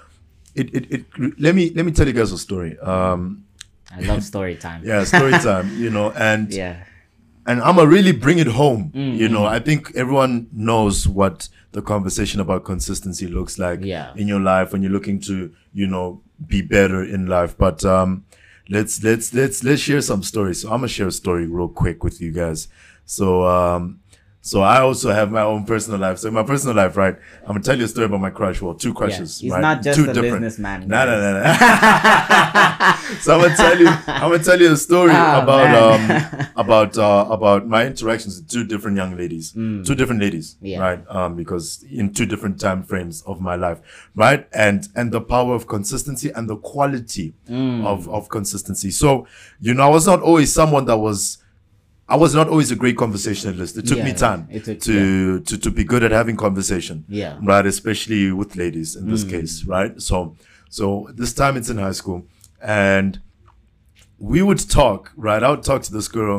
It, 0.55 0.73
it 0.75 0.91
it 0.91 1.05
let 1.39 1.55
me 1.55 1.71
let 1.75 1.85
me 1.85 1.91
tell 1.91 2.07
you 2.07 2.13
guys 2.13 2.31
a 2.31 2.37
story. 2.37 2.77
Um, 2.79 3.45
I 3.91 4.01
love 4.01 4.23
story 4.23 4.55
time. 4.55 4.83
yeah, 4.85 5.03
story 5.03 5.31
time. 5.49 5.75
You 5.77 5.89
know, 5.89 6.11
and 6.11 6.51
Yeah. 6.53 6.83
and 7.47 7.61
I'm 7.61 7.75
gonna 7.77 7.87
really 7.89 8.11
bring 8.11 8.39
it 8.39 8.47
home. 8.47 8.91
Mm, 8.93 9.17
You 9.17 9.29
know, 9.29 9.45
I 9.45 9.59
think 9.59 9.91
everyone 9.95 10.47
knows 10.51 11.07
what 11.07 11.49
the 11.71 11.81
conversation 11.81 12.39
about 12.41 12.65
consistency 12.65 13.27
looks 13.27 13.57
like 13.57 13.79
Yeah. 13.81 14.11
in 14.15 14.27
your 14.27 14.41
life 14.41 14.73
when 14.73 14.81
you're 14.83 14.91
looking 14.91 15.19
to, 15.21 15.51
you 15.73 15.87
know, 15.87 16.21
be 16.45 16.61
better 16.61 17.01
in 17.03 17.27
life. 17.27 17.57
But 17.57 17.83
um, 17.85 18.25
let's 18.69 19.01
let's 19.03 19.33
let's 19.33 19.63
let's 19.63 19.81
share 19.81 20.01
some 20.01 20.21
stories. 20.23 20.61
So 20.61 20.67
I'm 20.69 20.79
gonna 20.81 20.87
share 20.89 21.07
a 21.07 21.11
story 21.11 21.47
real 21.47 21.69
quick 21.69 22.03
with 22.03 22.19
you 22.21 22.31
guys. 22.31 22.67
So 23.05 23.45
um, 23.47 24.00
so 24.43 24.61
I 24.61 24.79
also 24.81 25.11
have 25.11 25.31
my 25.31 25.41
own 25.43 25.65
personal 25.65 25.99
life. 25.99 26.17
So 26.17 26.27
in 26.29 26.33
my 26.33 26.43
personal 26.43 26.75
life, 26.75 26.97
right, 26.97 27.15
I'm 27.43 27.47
gonna 27.49 27.59
tell 27.61 27.77
you 27.77 27.85
a 27.85 27.87
story 27.87 28.05
about 28.05 28.21
my 28.21 28.31
crush. 28.31 28.59
Well, 28.61 28.73
two 28.73 28.93
crushes. 28.93 29.39
He's 29.39 29.51
right? 29.51 29.61
not 29.61 29.83
just 29.83 29.97
two 29.99 30.09
a 30.09 30.13
businessman, 30.13 30.87
No, 30.87 31.05
no, 31.05 31.19
no, 31.21 31.43
no. 31.43 31.53
so 33.21 33.35
I'm 33.35 33.41
gonna 33.41 33.55
tell 33.55 33.79
you. 33.79 33.87
I'm 34.07 34.31
gonna 34.31 34.43
tell 34.43 34.59
you 34.59 34.71
a 34.73 34.77
story 34.77 35.11
Oh, 35.13 35.41
about 35.41 35.69
um 35.75 36.47
about 36.55 36.97
uh 36.97 37.27
about 37.29 37.67
my 37.67 37.85
interactions 37.85 38.37
with 38.37 38.49
two 38.49 38.63
different 38.65 38.97
young 38.97 39.15
ladies, 39.17 39.51
two 39.51 39.95
different 39.95 40.21
ladies, 40.21 40.55
Mm. 40.55 40.57
Yeah. 40.61 40.79
right? 40.79 40.99
Um, 41.09 41.35
because 41.35 41.83
in 41.89 42.13
two 42.13 42.25
different 42.25 42.59
time 42.59 42.83
frames 42.83 43.21
of 43.27 43.41
my 43.41 43.55
life, 43.55 43.79
right? 44.15 44.47
And 44.53 44.87
and 44.95 45.11
the 45.11 45.21
power 45.21 45.53
of 45.53 45.67
consistency 45.67 46.31
and 46.31 46.49
the 46.49 46.57
quality 46.57 47.33
Mm. 47.49 47.85
of 47.85 48.07
of 48.09 48.29
consistency. 48.29 48.91
So 48.91 49.27
you 49.59 49.73
know, 49.73 49.83
I 49.83 49.89
was 49.89 50.07
not 50.07 50.21
always 50.21 50.51
someone 50.53 50.85
that 50.85 50.97
was. 50.97 51.37
I 52.13 52.17
was 52.17 52.31
not 52.39 52.47
always 52.53 52.69
a 52.71 52.75
great 52.83 52.97
conversationalist. 52.97 53.77
It 53.77 53.85
took 53.87 53.97
Yeah, 53.99 54.03
me 54.09 54.13
time 54.27 54.41
took- 54.65 54.79
to, 54.89 55.39
to 55.49 55.53
to 55.65 55.69
be 55.79 55.83
good 55.91 56.03
at 56.07 56.11
having 56.11 56.35
conversation 56.47 56.97
Yeah. 57.21 57.33
right 57.51 57.65
especially 57.75 58.23
with 58.39 58.51
ladies 58.63 58.89
in 58.97 59.03
Mm. 59.05 59.11
this 59.13 59.23
case 59.33 59.53
right 59.75 59.93
so 60.09 60.17
so 60.77 60.85
this 61.21 61.31
time 61.41 61.53
it's 61.59 61.69
in 61.73 61.77
high 61.87 61.97
school 62.01 62.19
and 62.87 63.09
we 64.31 64.39
would 64.47 64.61
talk 64.81 65.01
right 65.27 65.41
i 65.45 65.49
would 65.53 65.63
talk 65.71 65.81
to 65.87 65.91
this 65.97 66.07
girl 66.17 66.37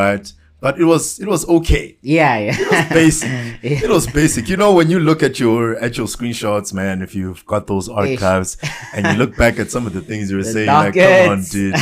right 0.00 0.26
but 0.62 0.78
it 0.80 0.84
was 0.84 1.18
it 1.18 1.26
was 1.28 1.42
okay 1.48 1.96
Yeah, 2.00 2.38
yeah. 2.38 2.88
basic 2.94 3.28
it 3.62 3.90
was 3.90 4.06
basic 4.06 4.48
you 4.48 4.56
know 4.56 4.72
when 4.72 4.88
you 4.88 5.00
look 5.00 5.22
at 5.22 5.38
your 5.38 5.76
at 5.86 5.98
your 5.98 6.06
screenshots 6.06 6.72
man 6.72 7.02
if 7.02 7.14
you've 7.14 7.44
got 7.46 7.66
those 7.66 7.88
archives 7.88 8.56
and 8.94 9.04
you 9.06 9.14
look 9.22 9.36
back 9.36 9.58
at 9.58 9.70
some 9.70 9.86
of 9.88 9.92
the 9.92 10.00
things 10.00 10.30
you 10.30 10.36
were 10.38 10.44
saying 10.56 10.68
like 10.68 10.94
come 10.94 11.30
on 11.34 11.42
dude 11.54 11.74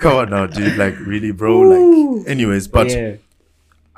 come 0.00 0.16
on 0.22 0.30
now 0.30 0.46
dude 0.46 0.76
like 0.76 0.98
really 1.12 1.30
bro 1.30 1.60
Woo. 1.60 2.18
like 2.18 2.28
anyways 2.28 2.66
but 2.68 2.88
yeah. 2.90 3.16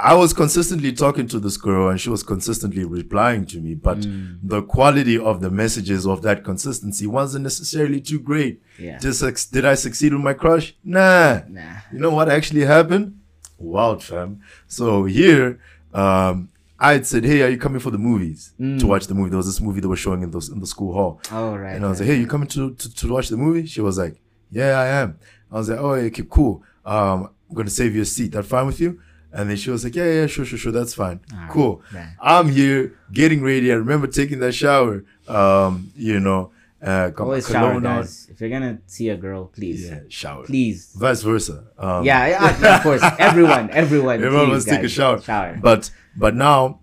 I 0.01 0.15
was 0.15 0.33
consistently 0.33 0.93
talking 0.93 1.27
to 1.27 1.41
this 1.41 1.57
girl 1.57 1.89
and 1.89 2.01
she 2.01 2.09
was 2.09 2.23
consistently 2.23 2.85
replying 2.85 3.47
to 3.47 3.59
me, 3.59 3.75
but 3.75 3.99
the 4.45 4.63
quality 4.63 5.19
of 5.19 5.41
the 5.41 5.51
messages 5.51 6.07
of 6.07 6.23
that 6.23 6.45
consistency 6.45 7.05
wasn't 7.09 7.43
necessarily 7.43 8.01
too 8.01 8.21
great. 8.21 8.63
Yeah. 8.79 8.99
Just 8.99 9.19
suc- 9.19 9.51
did 9.51 9.65
I 9.65 9.75
succeed 9.75 10.13
with 10.13 10.23
my 10.23 10.35
crush? 10.35 10.77
Nah. 10.85 11.41
Nah. 11.49 11.79
You 11.93 11.99
know 11.99 12.11
what 12.11 12.29
actually 12.29 12.65
happened? 12.65 13.18
Wild 13.59 14.03
fam. 14.03 14.41
So 14.67 15.05
here, 15.05 15.59
um, 15.93 16.49
I 16.79 16.93
had 16.93 17.07
said, 17.07 17.25
"Hey, 17.25 17.43
are 17.43 17.49
you 17.49 17.59
coming 17.59 17.81
for 17.81 17.91
the 17.91 17.99
movies 17.99 18.53
to 18.59 18.87
watch 18.87 19.07
the 19.09 19.15
movie?" 19.15 19.31
There 19.31 19.37
was 19.37 19.47
this 19.47 19.61
movie 19.61 19.81
they 19.81 19.89
were 19.89 19.97
showing 19.97 20.23
in 20.23 20.31
the 20.31 20.49
in 20.53 20.61
the 20.61 20.67
school 20.67 20.93
hall, 20.93 21.21
Oh, 21.33 21.57
right. 21.57 21.75
and 21.75 21.85
I 21.85 21.89
was 21.89 22.01
right. 22.01 22.07
like, 22.09 22.15
"Hey, 22.15 22.21
you 22.21 22.27
coming 22.27 22.49
to, 22.49 22.75
to 22.75 22.95
to 22.95 23.13
watch 23.13 23.29
the 23.29 23.37
movie?" 23.37 23.67
She 23.67 23.81
was 23.81 23.99
like, 23.99 24.21
"Yeah, 24.51 24.79
I 24.79 24.87
am." 24.87 25.19
I 25.51 25.57
was 25.57 25.69
like, 25.69 25.79
"Oh, 25.81 25.93
okay, 25.95 26.23
cool. 26.31 26.63
Um, 26.87 27.31
I'm 27.51 27.55
gonna 27.57 27.71
save 27.71 27.95
you 27.97 28.03
a 28.03 28.05
seat. 28.05 28.33
That 28.33 28.45
fine 28.45 28.67
with 28.67 28.81
you?" 28.81 29.01
And 29.33 29.51
then 29.51 29.59
she 29.59 29.69
was 29.71 29.85
like, 29.85 29.95
yeah, 29.95 30.11
yeah, 30.11 30.27
sure, 30.27 30.47
sure, 30.47 30.57
sure, 30.59 30.73
that's 30.73 30.95
fine. 30.95 31.21
Alright, 31.35 31.51
cool. 31.51 31.83
right. 31.93 32.15
I'm 32.19 32.49
here 32.49 32.95
getting 33.13 33.43
ready. 33.43 33.71
I 33.71 33.75
remember 33.75 34.07
taking 34.07 34.39
that 34.39 34.53
shower. 34.53 35.05
Um, 35.29 35.93
you 35.95 36.19
know, 36.19 36.51
uh, 36.83 37.11
Always 37.19 37.49
shower, 37.49 37.81
guys. 37.81 38.29
If 38.31 38.41
you're 38.41 38.51
gonna 38.51 38.79
see 38.87 39.09
a 39.09 39.17
girl, 39.17 39.47
please, 39.47 39.89
Yeah, 39.89 40.01
shower. 40.09 40.45
please. 40.45 40.93
Vice 40.97 41.23
versa. 41.23 41.65
Um, 41.79 42.05
Yeah, 42.05 42.27
yeah, 42.29 42.77
of 42.77 42.83
course. 42.83 43.03
Everyone, 43.19 43.71
everyone. 43.71 44.23
Everyone 44.23 44.47
please, 44.47 44.53
must 44.67 44.69
take 44.69 44.83
a 44.85 44.89
shower. 44.89 45.21
Shower. 45.21 45.59
But 45.61 45.91
but 46.17 46.35
now, 46.35 46.81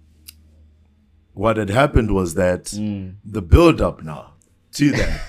what 1.34 1.58
had 1.58 1.70
happened 1.70 2.12
was 2.12 2.34
that 2.36 2.66
Mm. 2.66 3.16
the 3.26 3.42
build 3.42 3.82
up 3.82 4.04
now 4.04 4.34
to 4.74 4.92
that. 4.92 5.22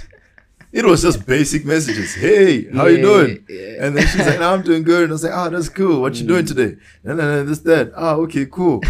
It 0.73 0.85
was 0.85 1.01
just 1.03 1.25
basic 1.27 1.65
messages. 1.65 2.15
Hey, 2.15 2.71
how 2.73 2.87
you 2.87 3.01
doing? 3.01 3.45
yeah. 3.49 3.57
Mm. 3.57 3.83
And 3.83 3.97
then 3.97 4.07
she's 4.09 4.27
like, 4.27 4.39
no, 4.41 4.53
I'm 4.53 4.63
doing 4.63 4.83
good. 4.83 5.05
And 5.05 5.13
I 5.13 5.15
was 5.15 5.25
like, 5.25 5.33
oh, 5.35 5.49
that's 5.49 5.69
cool. 5.71 6.01
What 6.03 6.17
you 6.17 6.27
doing 6.27 6.45
today? 6.45 6.77
And 7.05 7.19
then 7.19 7.47
this, 7.47 7.61
that. 7.61 7.93
Oh, 7.97 8.23
okay, 8.25 8.45
cool. 8.47 8.83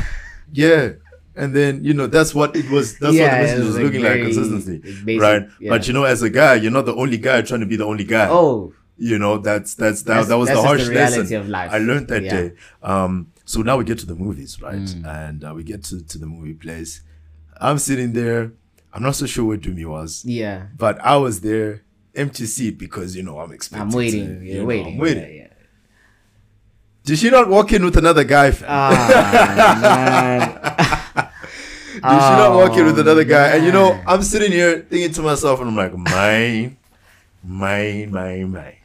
Yeah. 0.52 0.92
And 1.36 1.54
then, 1.54 1.84
you 1.84 1.92
know, 1.94 2.06
that's 2.06 2.34
what 2.34 2.56
it 2.56 2.68
was. 2.70 2.98
That's 2.98 3.14
Yeah, 3.14 3.24
what 3.24 3.30
the 3.36 3.42
message 3.42 3.58
was 3.58 3.66
was 3.66 3.78
looking 3.78 4.00
very 4.02 4.24
like 4.24 4.32
consistently. 4.34 4.78
basic, 5.04 5.20
right. 5.22 5.48
yeah. 5.60 5.68
But 5.70 5.86
you 5.86 5.92
know, 5.92 6.04
as 6.04 6.22
a 6.22 6.30
guy, 6.30 6.54
you're 6.54 6.72
not 6.72 6.86
the 6.86 6.94
only 6.94 7.18
guy 7.18 7.42
trying 7.42 7.60
to 7.60 7.66
be 7.66 7.76
the 7.76 7.84
only 7.84 8.04
guy. 8.04 8.28
oh, 8.30 8.72
You 8.96 9.18
know, 9.18 9.36
that's, 9.38 9.74
that's, 9.74 10.00
that, 10.02 10.08
That's- 10.08 10.28
that 10.28 10.38
was 10.38 10.48
that's 10.48 10.60
the 10.62 10.66
harsh 10.66 10.84
the 10.84 10.90
reality 10.90 11.18
lesson 11.20 11.36
of 11.36 11.48
life. 11.50 11.70
I 11.72 11.78
learned 11.78 12.08
that 12.08 12.22
Yeah. 12.22 12.30
day. 12.36 12.52
Um, 12.82 13.32
so 13.44 13.60
now 13.60 13.76
we 13.76 13.84
get 13.84 13.98
to 13.98 14.06
the 14.06 14.14
movies, 14.14 14.60
right? 14.62 14.76
Mm. 14.78 15.04
And 15.06 15.44
uh, 15.44 15.52
we 15.54 15.62
get 15.62 15.84
to, 15.84 16.00
to 16.02 16.18
the 16.18 16.26
movie 16.26 16.54
place. 16.54 17.02
I'm 17.60 17.78
sitting 17.78 18.14
there. 18.14 18.52
I'm 18.94 19.02
not 19.02 19.14
so 19.14 19.26
sure 19.26 19.44
where 19.44 19.58
Dumi 19.58 19.84
was, 19.84 20.24
yeah. 20.24 20.68
but 20.78 20.98
I 21.02 21.16
was 21.18 21.40
there, 21.42 21.82
empty 22.14 22.46
seat 22.46 22.78
because 22.78 23.14
you 23.14 23.22
know 23.22 23.38
I'm 23.40 23.52
expecting. 23.52 23.88
I'm 23.88 23.94
waiting. 23.94 24.26
To, 24.26 24.32
You're 24.32 24.42
you 24.54 24.58
know, 24.60 24.64
waiting. 24.64 24.94
I'm 24.94 24.98
waiting. 24.98 25.22
Yeah, 25.36 25.42
yeah. 25.42 25.48
Did 27.04 27.18
she 27.18 27.28
not 27.30 27.46
walk 27.48 27.72
in 27.74 27.84
with 27.84 27.96
another 27.98 28.24
guy? 28.24 28.50
fam? 28.52 28.68
Ah, 28.70 30.74
Did 31.96 32.02
she 32.02 32.34
not 32.42 32.54
walk 32.54 32.76
in 32.76 32.84
with 32.86 32.98
Oh, 32.98 33.02
another 33.02 33.24
guy? 33.24 33.48
And 33.56 33.64
you 33.64 33.72
know. 33.72 33.98
I'm 34.06 34.22
sitting 34.22 34.52
here 34.52 34.80
thinking 34.90 35.12
to 35.12 35.22
myself, 35.22 35.60
and 35.60 35.68
I'm 35.70 35.76
like, 35.76 35.96
mine, 35.96 36.76
mine, 37.42 38.10
mine, 38.12 38.50
mine. 38.52 38.76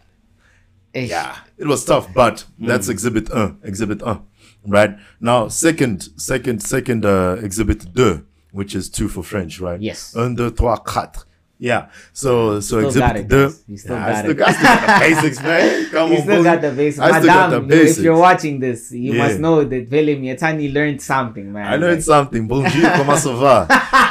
Yeah, 0.94 1.38
it 1.58 1.68
was 1.68 1.86
tough, 1.86 2.14
but 2.14 2.46
that's 2.60 2.88
Mm. 2.88 2.92
exhibit 2.92 3.32
uh, 3.32 3.52
exhibit 3.64 4.02
uh, 4.04 4.20
right? 4.68 4.92
Now, 5.20 5.48
second, 5.48 6.10
second, 6.18 6.62
second 6.62 7.06
uh, 7.06 7.38
exhibit 7.42 7.94
deux, 7.94 8.26
which 8.52 8.76
is 8.76 8.90
two 8.90 9.08
for 9.08 9.24
French, 9.24 9.60
right? 9.62 9.80
Yes. 9.82 10.16
Un, 10.16 10.36
deux, 10.36 10.52
trois, 10.52 10.78
quatre. 10.78 11.26
Yeah. 11.62 11.90
So, 12.12 12.60
so 12.60 12.90
Still 12.90 12.90
exhibit 12.90 13.32
it, 13.32 13.54
You 13.68 13.78
still 13.78 13.94
yeah, 13.96 14.02
got 14.02 14.16
I 14.16 14.22
still 14.24 14.34
got, 14.34 14.48
I 14.50 14.54
still 14.54 14.66
got 14.66 14.82
the 14.82 15.00
basics, 15.22 15.44
man. 15.44 15.90
Come 15.92 16.10
You 16.12 16.18
on, 16.18 16.24
still 16.24 16.44
got 16.44 16.62
the 16.62 16.72
basics. 16.72 17.00
I 17.00 17.20
still 17.20 17.28
got 17.30 17.50
the 17.52 17.76
you- 17.78 17.84
if 17.84 17.98
you're 18.00 18.18
watching 18.18 18.60
this, 18.60 18.92
you 18.92 19.14
Yeah. 19.14 19.28
must 19.28 19.38
know 19.40 19.64
that 19.64 19.92
Willem 19.92 20.24
Yatani 20.24 20.74
learned 20.74 21.02
something, 21.04 21.54
man. 21.54 21.68
I 21.68 21.76
learned 21.78 21.98
Like, 21.98 22.02
something. 22.02 22.48
Bonjour, 22.48 22.90
comment 22.98 23.16
ça 23.16 23.32
va? 23.38 23.68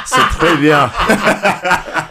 C'est 0.07 0.29
très 0.39 0.55
bien. 0.61 0.89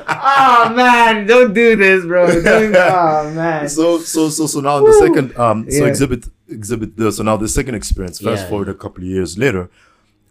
oh 0.09 0.73
man, 0.75 1.27
don't 1.27 1.53
do 1.55 1.75
this, 1.77 2.05
bro. 2.05 2.27
Don't, 2.27 2.77
oh 2.77 3.33
man. 3.35 3.69
so 3.69 3.99
so 3.99 4.29
so 4.29 4.47
so 4.47 4.61
now 4.61 4.85
the 4.85 4.93
second 4.93 5.37
um 5.39 5.65
so 5.71 5.85
Yeah. 5.85 5.91
exhibit 5.91 6.29
exhibit 6.49 6.97
this 6.97 7.17
so 7.17 7.23
now 7.23 7.37
the 7.39 7.49
second 7.49 7.75
experience 7.77 8.19
fast 8.21 8.49
forward 8.49 8.69
a 8.69 8.75
couple 8.75 9.03
of 9.05 9.09
years 9.09 9.39
later 9.39 9.71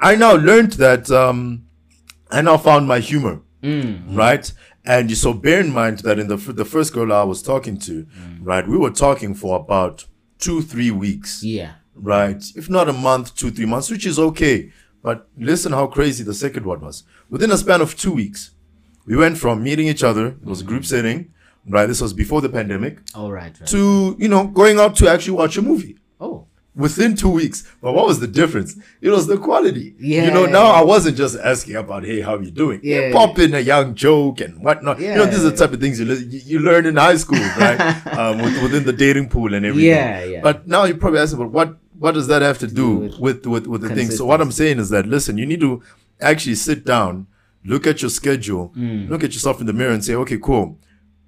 i 0.01 0.15
now 0.15 0.35
learned 0.35 0.73
that 0.73 1.09
um 1.09 1.63
i 2.29 2.41
now 2.41 2.57
found 2.57 2.87
my 2.87 2.99
humor 2.99 3.39
Mm. 3.63 4.15
right 4.15 4.51
and 4.85 5.09
you 5.09 5.15
so 5.15 5.33
bear 5.33 5.59
in 5.59 5.71
mind 5.73 5.99
that 5.99 6.17
in 6.19 6.27
the 6.27 6.37
the 6.37 6.65
first 6.65 6.93
girl 6.93 7.11
i 7.13 7.23
was 7.23 7.41
talking 7.43 7.77
to 7.77 8.05
Mm. 8.05 8.39
right 8.41 8.67
we 8.67 8.77
were 8.77 8.91
talking 8.91 9.33
for 9.35 9.59
about 9.59 10.05
two 10.39 10.61
three 10.61 10.91
weeks 10.91 11.43
Yeah. 11.43 11.71
right? 11.95 12.41
If 12.55 12.69
not 12.69 12.87
a 12.87 12.93
month, 12.93 13.35
two, 13.35 13.51
three 13.51 13.65
months, 13.65 13.89
which 13.91 14.05
is 14.05 14.17
okay. 14.17 14.71
But 15.03 15.27
listen 15.37 15.73
how 15.73 15.87
crazy 15.87 16.23
the 16.23 16.33
second 16.33 16.65
one 16.65 16.79
was. 16.79 17.03
Within 17.29 17.51
a 17.51 17.57
span 17.57 17.81
of 17.81 17.97
two 17.97 18.13
weeks, 18.13 18.51
we 19.05 19.17
went 19.17 19.37
from 19.37 19.61
meeting 19.63 19.87
each 19.89 20.01
other, 20.03 20.27
it 20.27 20.45
was 20.45 20.61
a 20.61 20.63
group 20.63 20.85
setting, 20.85 21.33
right? 21.67 21.87
This 21.87 21.99
was 21.99 22.13
before 22.13 22.39
the 22.41 22.47
pandemic, 22.49 22.99
All 23.13 23.31
right. 23.33 23.53
right. 23.59 23.67
to, 23.69 24.15
you 24.17 24.29
know, 24.29 24.47
going 24.47 24.79
out 24.79 24.95
to 24.97 25.09
actually 25.09 25.33
watch 25.37 25.57
a 25.57 25.61
movie. 25.61 25.97
Oh. 26.21 26.47
Within 26.79 27.15
two 27.15 27.29
weeks. 27.41 27.59
But 27.81 27.91
what 27.93 28.05
was 28.07 28.19
the 28.19 28.27
difference? 28.41 28.71
It 29.01 29.09
was 29.09 29.27
the 29.27 29.37
quality. 29.37 29.87
Yeah. 29.99 30.25
You 30.25 30.31
know, 30.31 30.45
now 30.45 30.67
I 30.67 30.83
wasn't 30.93 31.15
just 31.23 31.35
asking 31.51 31.75
about, 31.75 32.01
hey, 32.09 32.21
how 32.21 32.39
you 32.39 32.51
doing? 32.51 32.79
Yeah. 32.83 33.11
pop 33.11 33.37
in 33.45 33.53
a 33.53 33.59
young 33.59 33.95
joke 34.05 34.37
and 34.45 34.53
whatnot. 34.63 34.99
Yeah. 34.99 35.11
You 35.11 35.17
know, 35.19 35.25
these 35.25 35.43
are 35.45 35.49
the 35.51 35.57
type 35.57 35.73
of 35.73 35.79
things 35.81 35.99
you, 35.99 36.05
you 36.51 36.59
learn 36.59 36.85
in 36.85 36.95
high 36.95 37.17
school, 37.17 37.39
right? 37.63 37.79
um, 38.17 38.37
with, 38.43 38.55
within 38.63 38.83
the 38.85 38.93
dating 38.93 39.27
pool 39.29 39.53
and 39.53 39.65
everything. 39.65 39.89
Yeah, 39.89 40.23
yeah. 40.23 40.41
But 40.41 40.67
now 40.67 40.85
you 40.85 40.95
probably 40.95 41.19
ask, 41.19 41.37
but 41.37 41.51
what 41.51 41.77
what 41.99 42.13
does 42.13 42.27
that 42.27 42.41
have 42.41 42.57
to 42.59 42.67
do 42.67 42.87
with 42.95 43.19
with 43.19 43.45
with, 43.53 43.67
with 43.67 43.81
the 43.81 43.89
thing? 43.97 44.09
So 44.09 44.25
what 44.25 44.39
I'm 44.39 44.53
saying 44.61 44.79
is 44.79 44.89
that 44.89 45.05
listen, 45.05 45.37
you 45.37 45.45
need 45.45 45.59
to 45.67 45.83
actually 46.21 46.55
sit 46.55 46.85
down, 46.85 47.27
look 47.65 47.85
at 47.87 48.01
your 48.01 48.09
schedule, 48.19 48.71
Mm. 48.77 49.09
look 49.09 49.23
at 49.23 49.33
yourself 49.33 49.59
in 49.59 49.67
the 49.67 49.73
mirror, 49.73 49.91
and 49.91 50.03
say, 50.05 50.15
okay, 50.15 50.37
cool, 50.37 50.77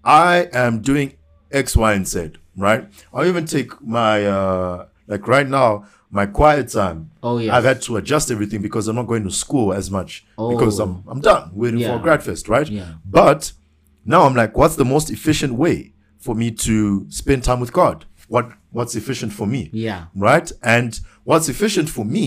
I 0.04 0.48
am 0.54 0.82
doing 0.82 1.14
X, 1.52 1.76
Y, 1.76 1.92
and 1.94 2.08
Z, 2.08 2.32
right? 2.56 2.88
I'll 3.14 3.26
even 3.26 3.46
take 3.46 3.70
my 3.82 4.26
uh 4.26 4.86
like 5.12 5.28
right 5.28 5.48
now 5.60 5.86
my 6.10 6.26
quiet 6.26 6.68
time. 6.70 7.00
Oh, 7.24 7.38
yeah, 7.38 7.56
I've 7.56 7.64
had 7.72 7.80
to 7.84 7.98
adjust 7.98 8.32
everything 8.32 8.62
because 8.68 8.88
I'm 8.88 8.96
not 9.02 9.08
going 9.08 9.24
to 9.24 9.32
school 9.32 9.68
as 9.74 9.90
much 9.98 10.12
because 10.52 10.80
Oh. 10.80 10.84
I'm 10.86 10.94
I'm 11.12 11.22
done 11.22 11.52
waiting 11.54 11.80
for 11.80 11.86
Yeah. 11.94 12.00
a 12.00 12.06
grad 12.06 12.22
fest, 12.24 12.44
right? 12.56 12.68
Yeah. 12.68 12.94
But 13.20 13.54
now 14.14 14.22
I'm 14.28 14.36
like, 14.42 14.58
what's 14.60 14.76
the 14.82 14.86
most 14.96 15.08
efficient 15.18 15.54
way 15.64 15.78
for 16.26 16.34
me 16.42 16.48
to 16.68 17.06
spend 17.10 17.44
time 17.44 17.60
with 17.64 17.72
God? 17.82 17.98
What 18.28 18.46
what's 18.78 18.96
efficient 18.96 19.32
for 19.40 19.48
me? 19.56 19.70
Yeah. 19.88 20.02
Right? 20.16 20.52
And 20.76 21.00
what's 21.30 21.48
efficient 21.50 21.88
for 21.90 22.06
me, 22.06 22.26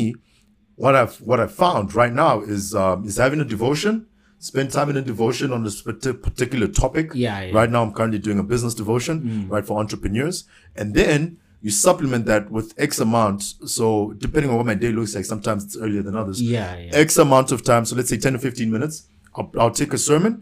what 0.83 0.95
I've 1.01 1.17
what 1.29 1.39
I've 1.41 1.55
found 1.67 1.95
right 1.95 2.13
now 2.25 2.35
is 2.57 2.75
um, 2.75 3.05
is 3.09 3.17
having 3.17 3.41
a 3.41 3.45
devotion. 3.57 4.07
Spend 4.39 4.71
time 4.73 4.91
in 4.91 4.97
a 4.99 5.03
devotion 5.03 5.53
on 5.55 5.65
this 5.65 5.81
particular 5.81 6.69
topic. 6.69 7.07
Yeah, 7.15 7.41
yeah. 7.45 7.55
Right 7.59 7.71
now, 7.71 7.83
I'm 7.83 7.93
currently 7.99 8.19
doing 8.19 8.39
a 8.39 8.43
business 8.43 8.75
devotion, 8.75 9.47
right, 9.49 9.65
for 9.69 9.79
entrepreneurs. 9.81 10.45
And 10.77 10.93
then 10.95 11.39
you 11.65 11.71
supplement 11.71 12.25
that 12.33 12.51
with 12.57 12.69
X 12.89 12.93
amount. 13.07 13.41
So 13.77 13.87
depending 14.27 14.51
on 14.51 14.57
what 14.59 14.67
my 14.73 14.75
day 14.85 14.93
looks 14.99 15.15
like, 15.17 15.25
sometimes 15.35 15.61
it's 15.67 15.77
earlier 15.85 16.03
than 16.07 16.15
others. 16.23 16.37
Yeah, 16.41 16.77
yeah. 16.77 16.91
X 17.07 17.17
amount 17.27 17.49
of 17.53 17.59
time. 17.73 17.85
So 17.87 17.97
let's 17.97 18.11
say 18.13 18.19
10 18.19 18.35
to 18.35 18.39
15 18.39 18.71
minutes. 18.77 18.97
I'll, 19.37 19.51
I'll 19.59 19.71
take 19.83 19.93
a 19.93 19.99
sermon, 19.99 20.33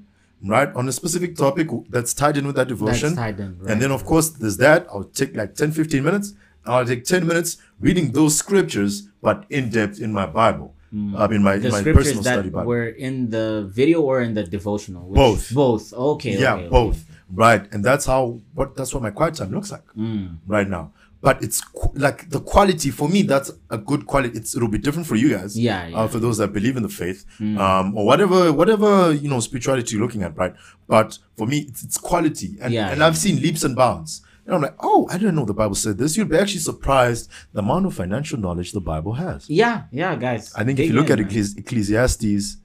right, 0.45 0.71
on 0.75 0.85
a 0.88 0.93
specific 1.00 1.37
topic 1.37 1.69
that's 1.95 2.12
tied 2.12 2.37
in 2.38 2.45
with 2.49 2.57
that 2.57 2.69
devotion. 2.69 3.14
tied 3.17 3.38
in, 3.41 3.50
right. 3.61 3.71
And 3.71 3.81
then, 3.83 3.93
of 3.99 4.05
course, 4.05 4.29
there's 4.31 4.59
that. 4.59 4.87
I'll 4.91 5.05
take 5.21 5.35
like 5.37 5.55
10, 5.55 5.73
15 5.73 6.05
minutes. 6.09 6.35
I'll 6.67 6.85
take 6.93 7.05
10 7.05 7.26
minutes 7.26 7.50
reading 7.81 8.12
those 8.12 8.37
scriptures, 8.37 9.09
but 9.23 9.47
in 9.49 9.71
depth 9.71 10.00
in 10.00 10.12
my 10.12 10.26
Bible. 10.26 10.75
I 10.93 11.26
mean, 11.33 11.43
my, 11.43 11.57
Mm. 11.57 11.62
the 11.62 11.71
my 11.71 11.83
personal 11.83 12.23
study 12.23 12.49
that 12.50 12.52
Bible. 12.52 12.69
were 12.69 12.88
in 13.07 13.31
the 13.31 13.47
video 13.81 14.02
or 14.02 14.21
in 14.21 14.35
the 14.35 14.43
devotional? 14.57 15.05
Which- 15.09 15.17
Both. 15.17 15.55
Both. 15.55 15.87
Okay. 15.95 16.35
yeah, 16.38 16.55
okay, 16.55 16.62
okay. 16.64 16.69
both. 16.69 16.99
Right. 17.45 17.62
And 17.73 17.81
that's 17.88 18.05
how, 18.12 18.23
what, 18.52 18.76
that's 18.76 18.93
what 18.93 19.02
my 19.02 19.11
quiet 19.11 19.35
time 19.37 19.52
looks 19.57 19.71
like 19.73 19.87
Mm. 19.97 20.37
right 20.47 20.69
now. 20.69 20.85
But 21.23 21.41
it's 21.41 21.61
qu- 21.61 21.93
like 21.95 22.29
the 22.31 22.41
quality 22.41 22.91
for 22.91 23.09
me, 23.09 23.23
that's 23.23 23.50
a 23.71 23.79
good 23.79 24.07
quality. 24.07 24.37
It's, 24.37 24.57
it'll 24.57 24.69
be 24.69 24.79
different 24.79 25.07
for 25.07 25.14
you 25.14 25.31
guys. 25.31 25.57
Yeah, 25.59 25.87
yeah. 25.87 25.97
Uh, 25.97 26.09
for 26.09 26.19
those 26.19 26.38
that 26.38 26.52
believe 26.52 26.76
in 26.76 26.83
the 26.83 26.88
faith, 26.88 27.25
um, 27.41 27.97
or 27.97 28.05
whatever, 28.05 28.52
whatever, 28.52 29.12
you 29.12 29.29
know, 29.31 29.38
spirituality 29.38 29.95
you're 29.95 30.05
looking 30.05 30.25
at, 30.25 30.37
right? 30.37 30.55
But 30.88 31.19
for 31.38 31.47
me, 31.47 31.59
it's, 31.69 31.85
it's 31.85 31.97
quality. 31.97 32.57
And, 32.61 32.75
Yeah, 32.75 32.88
and 32.91 32.99
yeah. 32.99 33.07
I've 33.07 33.17
seen 33.17 33.41
leaps 33.41 33.62
and 33.62 33.76
bounds. 33.76 34.21
And 34.45 34.57
I'm 34.57 34.61
like, 34.62 34.75
oh, 34.81 35.07
I 35.12 35.19
didn't 35.19 35.37
know 35.37 35.45
the 35.45 35.55
Bible 35.55 35.76
said 35.76 35.97
this. 35.97 36.17
You'd 36.17 36.29
be 36.29 36.37
actually 36.37 36.59
surprised 36.59 37.31
the 37.52 37.61
amount 37.61 37.87
of 37.87 37.95
financial 37.95 38.37
knowledge 38.41 38.73
the 38.73 38.81
Bible 38.81 39.12
has. 39.12 39.49
Yeah, 39.49 39.85
yeah, 39.93 40.17
guys. 40.17 40.52
I 40.57 40.64
think 40.64 40.81
if 40.81 40.88
you 40.88 40.95
look 40.95 41.11
in, 41.11 41.21
at. 41.21 41.25
Ecclesi- 41.29 41.57
Ecclesiastes 41.59 42.57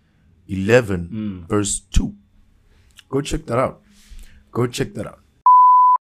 11, 0.47 1.09
Mm. 1.13 1.47
verse 1.47 1.81
2, 1.91 2.15
go 3.09 3.21
check 3.21 3.45
that 3.45 3.59
out. 3.59 3.81
Go 4.51 4.65
check 4.65 4.95
that 4.95 5.05
out. 5.05 5.19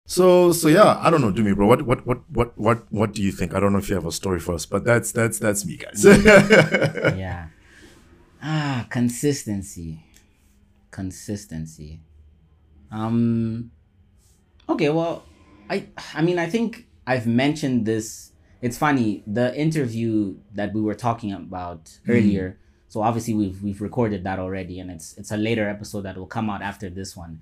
So, 0.05 0.51
so 0.51 0.67
yeah, 0.67 0.99
I 1.01 1.09
don't 1.09 1.21
know, 1.21 1.31
Dumi, 1.31 1.55
bro. 1.55 1.65
What, 1.67 1.81
what, 1.81 2.05
what, 2.05 2.21
what, 2.29 2.57
what, 2.57 2.91
what 2.91 3.13
do 3.13 3.23
you 3.23 3.31
think? 3.31 3.53
I 3.55 3.59
don't 3.59 3.73
know 3.73 3.79
if 3.79 3.89
you 3.89 3.95
have 3.95 4.05
a 4.05 4.11
story 4.11 4.39
for 4.39 4.53
us, 4.53 4.65
but 4.65 4.83
that's, 4.83 5.11
that's, 5.11 5.39
that's 5.39 5.65
me, 5.65 5.77
guys. 5.77 6.05
yeah. 6.05 7.47
Ah, 8.47 8.85
consistency. 8.91 10.03
Consistency. 10.91 11.99
Um 12.91 13.71
Okay, 14.69 14.89
well, 14.89 15.23
I 15.69 15.87
I 16.13 16.21
mean, 16.21 16.37
I 16.37 16.47
think 16.47 16.85
I've 17.07 17.25
mentioned 17.25 17.85
this. 17.87 18.31
It's 18.61 18.77
funny, 18.77 19.23
the 19.25 19.55
interview 19.59 20.35
that 20.53 20.73
we 20.73 20.81
were 20.81 20.93
talking 20.93 21.33
about 21.33 21.97
earlier. 22.07 22.57
So 22.87 23.01
obviously 23.01 23.33
we've 23.33 23.63
we've 23.63 23.81
recorded 23.81 24.23
that 24.25 24.37
already 24.37 24.79
and 24.79 24.91
it's 24.91 25.17
it's 25.17 25.31
a 25.31 25.37
later 25.37 25.67
episode 25.67 26.01
that 26.01 26.15
will 26.15 26.27
come 26.27 26.49
out 26.49 26.61
after 26.61 26.89
this 26.89 27.17
one. 27.17 27.41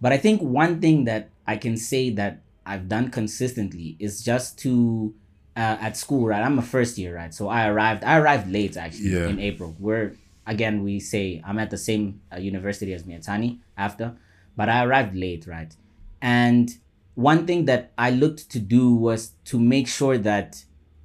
But 0.00 0.12
I 0.12 0.18
think 0.18 0.40
one 0.42 0.80
thing 0.80 1.04
that 1.04 1.30
I 1.46 1.56
can 1.56 1.76
say 1.76 2.10
that 2.10 2.42
I've 2.64 2.88
done 2.88 3.10
consistently 3.10 3.96
is 3.98 4.22
just 4.22 4.58
to 4.60 5.14
uh, 5.56 5.78
at 5.80 5.96
school, 5.96 6.26
right? 6.26 6.42
I'm 6.42 6.58
a 6.58 6.62
first 6.62 6.98
year, 6.98 7.16
right? 7.16 7.32
So 7.32 7.48
I 7.48 7.66
arrived. 7.68 8.04
I 8.04 8.18
arrived 8.18 8.50
late 8.50 8.76
actually 8.76 9.10
Yeah. 9.14 9.28
in 9.28 9.38
April. 9.40 9.74
Where 9.78 10.12
again 10.46 10.82
we 10.84 11.00
say 11.00 11.42
I'm 11.46 11.58
at 11.58 11.70
the 11.70 11.78
same 11.78 12.20
uh, 12.32 12.36
university 12.38 12.92
as 12.92 13.04
Mietani 13.04 13.58
after, 13.76 14.14
but 14.56 14.68
I 14.68 14.84
arrived 14.84 15.16
late, 15.16 15.46
right? 15.46 15.74
And 16.20 16.70
one 17.14 17.46
thing 17.46 17.64
that 17.64 17.92
I 17.96 18.10
looked 18.10 18.50
to 18.50 18.58
do 18.58 18.94
was 18.94 19.32
to 19.46 19.58
make 19.58 19.88
sure 19.88 20.18
that 20.18 20.62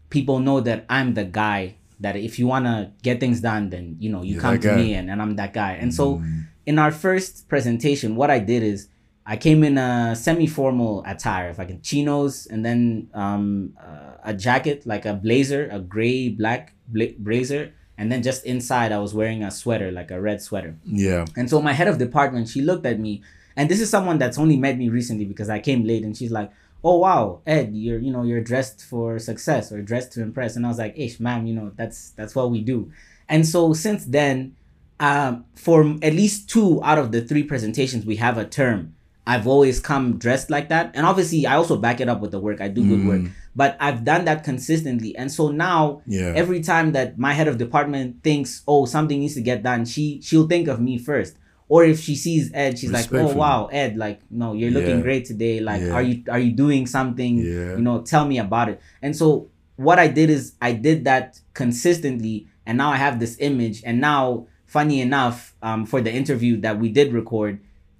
people 0.10 0.40
know 0.40 0.60
that 0.60 0.86
I'm 0.90 1.14
the 1.14 1.24
guy 1.24 1.76
that 2.02 2.16
if 2.18 2.38
you 2.40 2.48
want 2.48 2.66
to 2.66 2.92
get 3.04 3.20
things 3.22 3.40
done, 3.42 3.70
then 3.70 3.96
you 4.00 4.10
know 4.10 4.24
you 4.24 4.34
You're 4.34 4.42
come 4.42 4.60
to 4.60 4.68
guy. 4.68 4.76
me 4.76 4.94
and, 4.96 5.10
and 5.10 5.22
I'm 5.22 5.36
that 5.38 5.54
guy. 5.54 5.74
And 5.74 5.94
so 5.94 6.22
in 6.66 6.80
our 6.80 6.92
first 6.92 7.48
presentation, 7.50 8.16
what 8.16 8.30
I 8.30 8.40
did 8.40 8.64
is 8.64 8.88
I 9.26 9.38
came 9.38 9.64
in 9.64 9.78
a 9.78 10.16
semi-formal 10.16 11.04
attire, 11.06 11.50
if 11.50 11.60
I 11.60 11.66
can, 11.66 11.82
chinos, 11.82 12.48
and 12.48 12.66
then 12.66 13.10
um, 13.14 13.74
uh, 13.80 14.18
a 14.24 14.34
jacket 14.34 14.86
like 14.86 15.06
a 15.06 15.14
blazer, 15.14 15.70
a 15.72 15.80
gray 15.80 16.30
black 16.30 16.74
bla- 16.88 17.18
blazer, 17.18 17.74
and 17.98 18.12
then 18.12 18.24
just 18.24 18.46
inside 18.46 18.92
I 18.92 18.98
was 18.98 19.14
wearing 19.14 19.44
a 19.44 19.52
sweater, 19.52 19.92
like 19.92 20.12
a 20.12 20.20
red 20.20 20.42
sweater. 20.42 20.76
Yeah. 20.86 21.26
And 21.36 21.50
so 21.50 21.62
my 21.62 21.74
head 21.74 21.88
of 21.88 21.98
department, 21.98 22.50
she 22.50 22.62
looked 22.62 22.86
at 22.86 23.00
me, 23.00 23.22
and 23.56 23.70
this 23.70 23.80
is 23.80 23.90
someone 23.90 24.18
that's 24.18 24.38
only 24.40 24.58
met 24.58 24.78
me 24.78 24.90
recently 24.90 25.26
because 25.26 25.50
I 25.50 25.60
came 25.60 25.84
late, 25.84 26.04
and 26.04 26.18
she's 26.18 26.32
like, 26.32 26.52
"Oh 26.84 26.98
wow, 26.98 27.42
Ed, 27.46 27.76
you're 27.76 28.00
you 28.00 28.12
know 28.12 28.24
you're 28.24 28.42
dressed 28.42 28.84
for 28.84 29.20
success 29.20 29.72
or 29.72 29.82
dressed 29.82 30.14
to 30.14 30.24
impress," 30.24 30.56
and 30.56 30.66
I 30.66 30.70
was 30.70 30.80
like, 30.80 30.98
"Ish, 30.98 31.20
ma'am, 31.20 31.46
you 31.46 31.54
know 31.54 31.72
that's 31.76 32.10
that's 32.12 32.34
what 32.34 32.50
we 32.50 32.62
do." 32.62 32.92
And 33.30 33.48
so 33.48 33.74
since 33.74 34.06
then, 34.06 34.56
um, 35.02 35.46
for 35.56 35.82
at 36.02 36.14
least 36.14 36.50
two 36.50 36.82
out 36.84 36.98
of 36.98 37.12
the 37.12 37.22
three 37.22 37.44
presentations, 37.44 38.06
we 38.06 38.16
have 38.18 38.38
a 38.38 38.46
term. 38.46 38.96
I've 39.28 39.46
always 39.48 39.80
come 39.80 40.18
dressed 40.18 40.50
like 40.50 40.70
that, 40.70 40.92
and 40.96 41.06
obviously 41.06 41.46
I 41.46 41.56
also 41.56 41.78
back 41.78 42.00
it 42.02 42.10
up 42.10 42.22
with 42.22 42.32
the 42.32 42.40
work. 42.40 42.60
I 42.62 42.68
do 42.70 42.82
good 42.88 43.06
work, 43.06 43.22
but 43.56 43.78
I've 43.80 44.04
done 44.04 44.26
that 44.26 44.44
consistently, 44.44 45.16
and 45.16 45.32
so 45.32 45.50
now 45.50 46.02
Yeah. 46.08 46.34
every 46.36 46.62
time 46.62 46.94
that 46.94 47.18
my 47.20 47.34
head 47.34 47.48
of 47.48 47.58
department 47.58 48.24
thinks, 48.24 48.64
oh, 48.68 48.86
something 48.86 49.20
needs 49.20 49.36
to 49.36 49.42
get 49.42 49.62
done, 49.64 49.86
she 49.86 50.22
she'll 50.24 50.48
think 50.48 50.68
of 50.68 50.80
me 50.82 50.98
first. 50.98 51.36
Or 51.70 51.86
if 51.86 52.00
she 52.02 52.16
sees 52.16 52.52
Ed, 52.54 52.78
she's 52.80 52.92
like, 52.92 53.08
oh 53.14 53.30
wow, 53.44 53.70
Ed, 53.72 53.96
like 53.96 54.20
no, 54.30 54.54
you're 54.54 54.72
looking 54.78 54.98
Yeah. 54.98 55.04
great 55.08 55.26
today. 55.26 55.60
Like, 55.62 55.82
Yeah. 55.82 55.94
are 55.96 56.02
you 56.10 56.24
are 56.34 56.40
you 56.40 56.52
doing 56.52 56.86
something? 56.88 57.38
You 57.78 57.82
know, 57.88 58.02
tell 58.02 58.26
me 58.26 58.40
about 58.40 58.68
it. 58.70 58.82
And 59.02 59.16
so 59.16 59.48
what 59.78 59.98
I 60.00 60.08
did 60.08 60.30
is 60.30 60.54
I 60.62 60.74
did 60.74 61.06
that 61.06 61.40
consistently, 61.54 62.48
and 62.66 62.78
now 62.78 62.90
I 62.92 62.98
have 62.98 63.20
this 63.20 63.38
image. 63.40 63.82
And 63.86 64.02
now, 64.02 64.48
funny 64.72 65.02
enough, 65.02 65.54
um, 65.62 65.86
for 65.86 66.00
the 66.00 66.10
interview 66.10 66.56
that 66.62 66.80
we 66.80 66.88
did 66.88 67.12
record, 67.12 67.60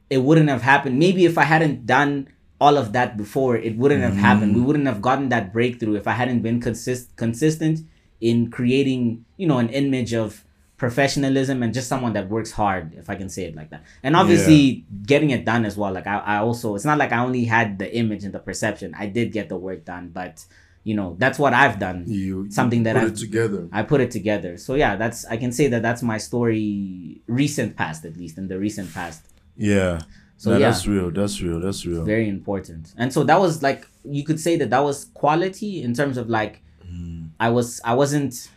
it 0.10 0.20
wouldn't 0.20 0.48
have 0.48 0.62
happened. 0.62 0.98
Maybe 0.98 1.26
if 1.26 1.38
I 1.38 1.44
hadn't 1.44 1.86
done 1.86 2.30
all 2.62 2.78
of 2.78 2.94
that 2.94 3.18
before, 3.18 3.58
it 3.58 3.76
wouldn't 3.76 4.02
have 4.02 4.16
happened. 4.16 4.56
We 4.56 4.62
wouldn't 4.62 4.86
have 4.86 5.02
gotten 5.02 5.28
that 5.30 5.52
breakthrough 5.52 5.96
if 5.96 6.08
I 6.08 6.14
hadn't 6.14 6.42
been 6.48 6.62
consist 6.62 7.18
consistent 7.18 7.82
in 8.22 8.50
creating, 8.50 9.26
you 9.36 9.48
know, 9.48 9.58
an 9.58 9.68
image 9.68 10.14
of 10.14 10.46
professionalism 10.78 11.62
and 11.62 11.74
just 11.74 11.90
someone 11.90 12.14
that 12.14 12.30
works 12.30 12.52
hard, 12.52 12.94
if 12.96 13.10
I 13.10 13.16
can 13.16 13.28
say 13.28 13.44
it 13.44 13.56
like 13.56 13.70
that. 13.72 13.84
And 14.02 14.16
obviously 14.16 14.86
getting 15.06 15.32
it 15.32 15.44
done 15.44 15.66
as 15.66 15.76
well. 15.76 15.92
Like 15.92 16.08
I, 16.08 16.20
I 16.20 16.38
also 16.38 16.76
it's 16.76 16.86
not 16.86 16.98
like 16.98 17.12
I 17.12 17.20
only 17.20 17.44
had 17.44 17.80
the 17.80 17.94
image 17.94 18.24
and 18.24 18.34
the 18.34 18.40
perception. 18.40 18.96
I 18.98 19.08
did 19.08 19.34
get 19.34 19.50
the 19.50 19.58
work 19.58 19.84
done, 19.84 20.12
but 20.14 20.46
you 20.84 20.96
know, 20.96 21.16
that's 21.20 21.38
what 21.38 21.54
I've 21.54 21.78
done. 21.80 22.06
You 22.08 22.50
Something 22.50 22.84
that 22.84 22.96
put 22.96 23.04
I've- 23.04 23.12
it 23.14 23.18
together. 23.18 23.68
I 23.72 23.84
put 23.84 24.02
it 24.02 24.12
together. 24.12 24.58
So 24.58 24.76
yeah, 24.76 24.96
that's 24.96 25.26
I 25.26 25.38
can 25.38 25.52
say 25.52 25.68
that 25.68 25.82
that's 25.82 26.02
my 26.02 26.18
story 26.18 27.22
recent 27.28 27.76
past 27.76 28.06
at 28.06 28.18
least 28.18 28.38
in 28.38 28.48
the 28.48 28.58
recent 28.60 28.94
past. 28.94 29.24
Yeah. 29.56 30.02
So, 30.38 30.52
No, 30.52 30.58
yeah. 30.58 30.70
that's 30.72 30.88
real. 30.88 31.12
That's 31.12 31.40
real. 31.42 31.60
That's 31.60 31.86
real. 31.86 32.04
Very 32.04 32.28
important. 32.28 32.94
And 32.98 33.14
so 33.14 33.24
that 33.26 33.40
was 33.40 33.62
like 33.62 33.88
you 34.04 34.24
could 34.24 34.40
say 34.40 34.56
that 34.58 34.72
that 34.72 34.84
was 34.84 35.06
quality 35.14 35.84
in 35.84 35.94
terms 35.94 36.18
of 36.18 36.30
like 36.30 36.62
mm. 36.84 37.30
I 37.40 37.50
was 37.50 37.80
I 37.86 37.94
wasn't 37.94 38.50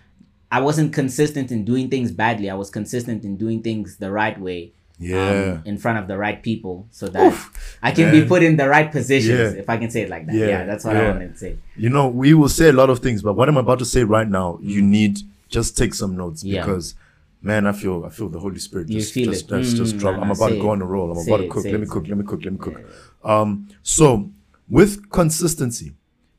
I 0.51 0.61
wasn't 0.61 0.93
consistent 0.95 1.53
in 1.53 1.65
doing 1.65 1.91
things 1.91 2.11
badly. 2.11 2.49
I 2.49 2.55
was 2.55 2.71
consistent 2.71 3.25
in 3.25 3.37
doing 3.37 3.61
things 3.63 3.97
the 3.99 4.11
right 4.11 4.41
way. 4.41 4.73
Yeah. 4.99 5.57
Um, 5.57 5.63
in 5.65 5.77
front 5.79 5.99
of 5.99 6.07
the 6.07 6.17
right 6.17 6.41
people 6.41 6.87
so 6.93 7.09
that 7.09 7.35
I 7.83 7.91
can 7.91 8.13
be 8.13 8.25
put 8.25 8.43
in 8.45 8.57
the 8.57 8.69
right 8.69 8.91
positions 8.93 9.55
Yeah. 9.55 9.61
if 9.61 9.69
I 9.69 9.77
can 9.77 9.91
say 9.91 10.03
it 10.03 10.09
like 10.09 10.27
that. 10.27 10.35
Yeah, 10.37 10.47
Yeah, 10.47 10.65
that's 10.67 10.85
what 10.85 10.97
I 10.97 11.03
yeah. 11.03 11.11
wanted 11.13 11.33
to 11.33 11.39
say. 11.39 11.57
You 11.77 11.91
know, 11.91 12.07
we 12.09 12.33
will 12.33 12.49
say 12.49 12.69
a 12.69 12.73
lot 12.73 12.91
of 12.91 13.01
things, 13.01 13.21
but 13.23 13.35
what 13.35 13.49
I'm 13.49 13.57
about 13.57 13.81
to 13.81 13.85
say 13.85 14.05
right 14.05 14.29
now, 14.29 14.59
you 14.63 14.81
need 14.83 15.19
just 15.49 15.77
take 15.77 15.95
some 15.95 16.17
notes 16.17 16.43
Mm. 16.45 16.53
Because, 16.53 16.95
man, 17.43 17.67
I 17.67 17.73
feel 17.73 18.05
I 18.05 18.11
feel 18.11 18.29
the 18.29 18.39
Holy 18.39 18.59
Spirit 18.61 18.89
You 18.89 19.01
just 19.01 19.13
feel 19.13 19.31
just 19.33 19.51
it. 19.51 19.59
just, 19.63 19.77
just 19.77 19.97
Mm, 19.97 19.99
drop. 19.99 20.17
nah, 20.17 20.23
I'm 20.23 20.31
about 20.31 20.49
to 20.51 20.57
go 20.61 20.69
it. 20.71 20.75
on 20.77 20.83
a 20.83 20.87
roll. 20.87 21.11
I'm 21.11 21.19
Say 21.25 21.31
about 21.31 21.37
to 21.39 21.45
it, 21.45 21.51
cook. 21.51 21.65
Let 21.65 21.81
me 21.81 21.87
cook. 21.87 22.07
Let 22.09 22.19
me 22.19 22.25
cook. 22.25 22.45
Let 22.45 22.53
me 22.53 22.59
cook. 22.59 22.81
Um, 23.25 23.69
so 23.83 24.31
with 24.69 25.11
consistency, 25.11 25.93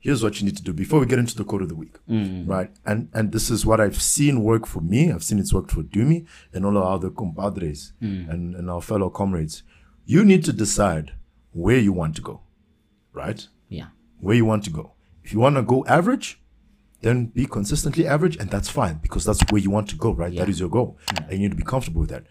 here's 0.06 0.22
what 0.24 0.34
you 0.40 0.46
need 0.48 0.56
to 0.62 0.64
do 0.70 0.74
before 0.84 1.00
we 1.02 1.06
get 1.12 1.20
into 1.24 1.36
the 1.36 1.44
quote 1.50 1.64
of 1.66 1.70
the 1.70 1.76
week, 1.84 1.96
Mm. 2.08 2.48
right? 2.56 2.72
And 2.86 3.00
and 3.18 3.32
this 3.36 3.50
is 3.56 3.66
what 3.70 3.80
I've 3.86 4.00
seen 4.16 4.36
work 4.52 4.66
for 4.74 4.82
me. 4.94 5.02
I've 5.14 5.24
seen 5.24 5.40
it's 5.40 5.54
worked 5.58 5.72
for 5.72 5.84
Dumi 5.84 6.20
and 6.54 6.66
all 6.66 6.78
our 6.78 6.90
other 6.96 7.10
compadres 7.22 7.94
Mm. 8.02 8.30
and, 8.32 8.56
and 8.56 8.70
our 8.70 8.82
fellow 8.82 9.10
comrades. 9.10 9.64
You 10.06 10.24
need 10.32 10.44
to 10.46 10.54
decide 10.54 11.08
where 11.64 11.80
you 11.88 11.94
want 12.02 12.16
to 12.18 12.22
go, 12.22 12.36
right? 13.14 13.42
Yeah. 13.70 13.88
where 14.26 14.36
you 14.42 14.46
want 14.46 14.64
to 14.64 14.72
go. 14.82 14.86
If 15.24 15.34
you 15.34 15.40
want 15.46 15.56
to 15.58 15.62
go 15.64 15.78
average, 15.98 16.28
then 17.02 17.26
be 17.40 17.46
consistently 17.46 18.08
average, 18.08 18.36
and 18.42 18.50
that's 18.50 18.70
fine 18.70 18.96
because 19.06 19.24
that's 19.26 19.42
where 19.52 19.62
you 19.66 19.70
want 19.78 19.88
to 19.90 19.96
go, 20.06 20.10
right? 20.22 20.34
That 20.40 20.48
Yeah. 20.48 20.54
is 20.54 20.60
your 20.60 20.70
goal, 20.70 20.98
and 21.28 21.32
you 21.34 21.40
need 21.40 21.52
to 21.58 21.62
be 21.64 21.70
comfortable 21.74 22.02
with 22.02 22.10
that. 22.12 22.24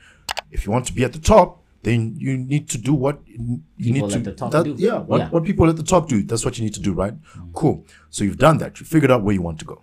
If 0.51 0.65
you 0.65 0.73
want 0.73 0.87
to 0.87 0.95
be 0.99 1.05
at 1.05 1.13
the 1.13 1.19
top, 1.35 1.49
then 1.85 2.15
you 2.17 2.37
need 2.37 2.69
to 2.71 2.79
do 2.79 2.95
what 2.95 3.21
you 3.27 3.61
People 3.79 4.09
need 4.09 4.11
to. 4.13 4.17
at 4.19 4.25
the 4.25 4.33
top 4.33 4.51
that- 4.53 4.65
do. 4.65 4.75
Yeah, 4.79 4.99
what, 5.01 5.19
Yeah. 5.21 5.29
what 5.31 5.45
people 5.45 5.69
at 5.69 5.77
the 5.77 5.83
top 5.83 6.09
do. 6.09 6.23
That's 6.23 6.45
what 6.45 6.59
you 6.59 6.65
need 6.65 6.75
to 6.75 6.81
do, 6.81 6.93
right? 6.93 7.15
Cool. 7.53 7.85
So 8.11 8.25
you've 8.25 8.39
done 8.39 8.59
that. 8.59 8.81
You 8.81 8.87
figured 8.87 9.11
out 9.11 9.23
where 9.23 9.35
you 9.35 9.43
want 9.43 9.59
to 9.61 9.65
go. 9.65 9.83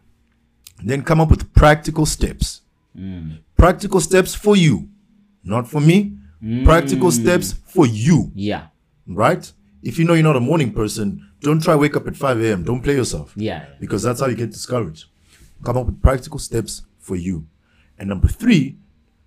Then 0.84 1.04
come 1.04 1.20
up 1.22 1.30
with 1.30 1.54
practical 1.54 2.06
steps. 2.06 2.62
Mm. 2.98 3.38
Practical 3.56 4.02
steps 4.02 4.34
for 4.36 4.56
you, 4.56 4.90
not 5.44 5.68
for 5.68 5.80
me. 5.80 6.18
Practical 6.64 7.10
Mm. 7.10 7.22
steps 7.22 7.54
for 7.68 7.86
you 7.86 8.32
Yeah. 8.34 8.64
right? 9.08 9.52
If 9.84 10.00
you 10.00 10.06
know 10.06 10.14
you're 10.14 10.24
not 10.24 10.36
a 10.36 10.40
morning 10.52 10.72
person, 10.74 11.22
don't 11.42 11.62
try 11.62 11.76
wake 11.76 11.96
up 11.96 12.08
at 12.08 12.16
5 12.18 12.40
a.m. 12.42 12.64
Don't 12.64 12.82
play 12.82 12.96
yourself. 12.96 13.34
Yeah. 13.36 13.66
Because 13.80 14.02
that's 14.04 14.20
how 14.22 14.28
you 14.28 14.36
get 14.36 14.52
discouraged. 14.52 15.06
Come 15.64 15.78
up 15.78 15.86
with 15.86 16.02
practical 16.02 16.40
steps 16.40 16.82
for 17.00 17.16
you. 17.16 17.46
And 17.98 18.10
number 18.10 18.28
three, 18.28 18.78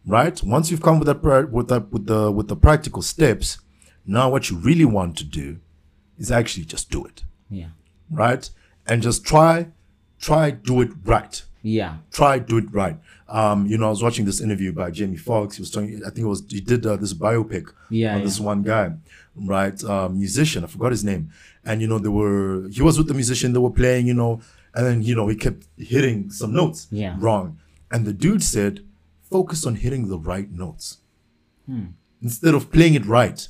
right? 0.07 0.43
Once 0.43 0.71
you've 0.71 0.83
come 0.83 0.99
with 0.99 1.07
that 1.07 1.49
with 1.51 1.69
that 1.69 1.90
with 1.93 2.07
the 2.07 2.31
with 2.31 2.49
the 2.49 2.57
practical 2.57 3.03
steps, 3.03 3.59
now 4.07 4.31
what 4.31 4.51
you 4.51 4.57
really 4.57 4.85
want 4.85 5.17
to 5.19 5.25
do 5.25 5.59
is 6.19 6.31
actually 6.31 6.64
just 6.64 6.90
do 6.90 7.05
it. 7.05 7.25
Yeah. 7.51 7.69
Right? 8.11 8.49
And 8.87 9.03
just 9.03 9.25
try, 9.25 9.69
try 10.21 10.51
do 10.51 10.81
it 10.83 10.90
right 11.05 11.43
Yeah. 11.62 11.97
try 12.12 12.38
do 12.38 12.59
it 12.59 12.67
right. 12.73 12.97
Um, 13.29 13.67
you 13.67 13.79
know, 13.79 13.87
I 13.87 13.90
was 13.90 14.03
watching 14.03 14.27
this 14.27 14.40
interview 14.40 14.71
by 14.73 14.90
Jamie 14.90 15.17
Foxx. 15.17 15.57
He 15.57 15.62
was 15.62 15.71
talking. 15.71 16.03
I 16.07 16.11
think 16.11 16.25
it 16.27 16.29
was 16.29 16.45
he 16.49 16.61
did 16.61 16.85
uh, 16.87 16.97
this 16.97 17.14
biopic 17.14 17.67
Yeah, 17.90 18.12
on 18.14 18.19
yeah. 18.19 18.25
this 18.25 18.38
one 18.38 18.62
guy, 18.62 18.93
right? 19.35 19.83
Uh, 19.83 20.09
musician. 20.11 20.62
I 20.62 20.67
forgot 20.67 20.93
his 20.93 21.03
name. 21.05 21.31
And 21.64 21.81
you 21.81 21.88
know, 21.88 21.99
they 21.99 22.11
were 22.11 22.69
he 22.69 22.83
was 22.83 22.99
with 22.99 23.09
the 23.09 23.14
musician. 23.14 23.55
They 23.55 23.59
were 23.59 23.71
playing. 23.71 24.07
You 24.07 24.14
know, 24.14 24.40
and 24.75 24.85
then 24.87 25.03
you 25.03 25.14
know 25.17 25.27
he 25.29 25.37
kept 25.37 25.67
hitting 25.79 26.31
some 26.31 26.53
notes 26.53 26.87
Yeah. 26.90 27.17
wrong. 27.19 27.59
And 27.90 28.05
the 28.07 28.12
dude 28.12 28.43
said, 28.43 28.85
focus 29.37 29.61
on 29.68 29.75
hitting 29.85 30.05
the 30.12 30.18
right 30.33 30.51
notes 30.64 30.87
Hmm. 31.66 31.87
instead 32.27 32.55
of 32.59 32.62
playing 32.77 32.94
it 33.01 33.07
right. 33.18 33.40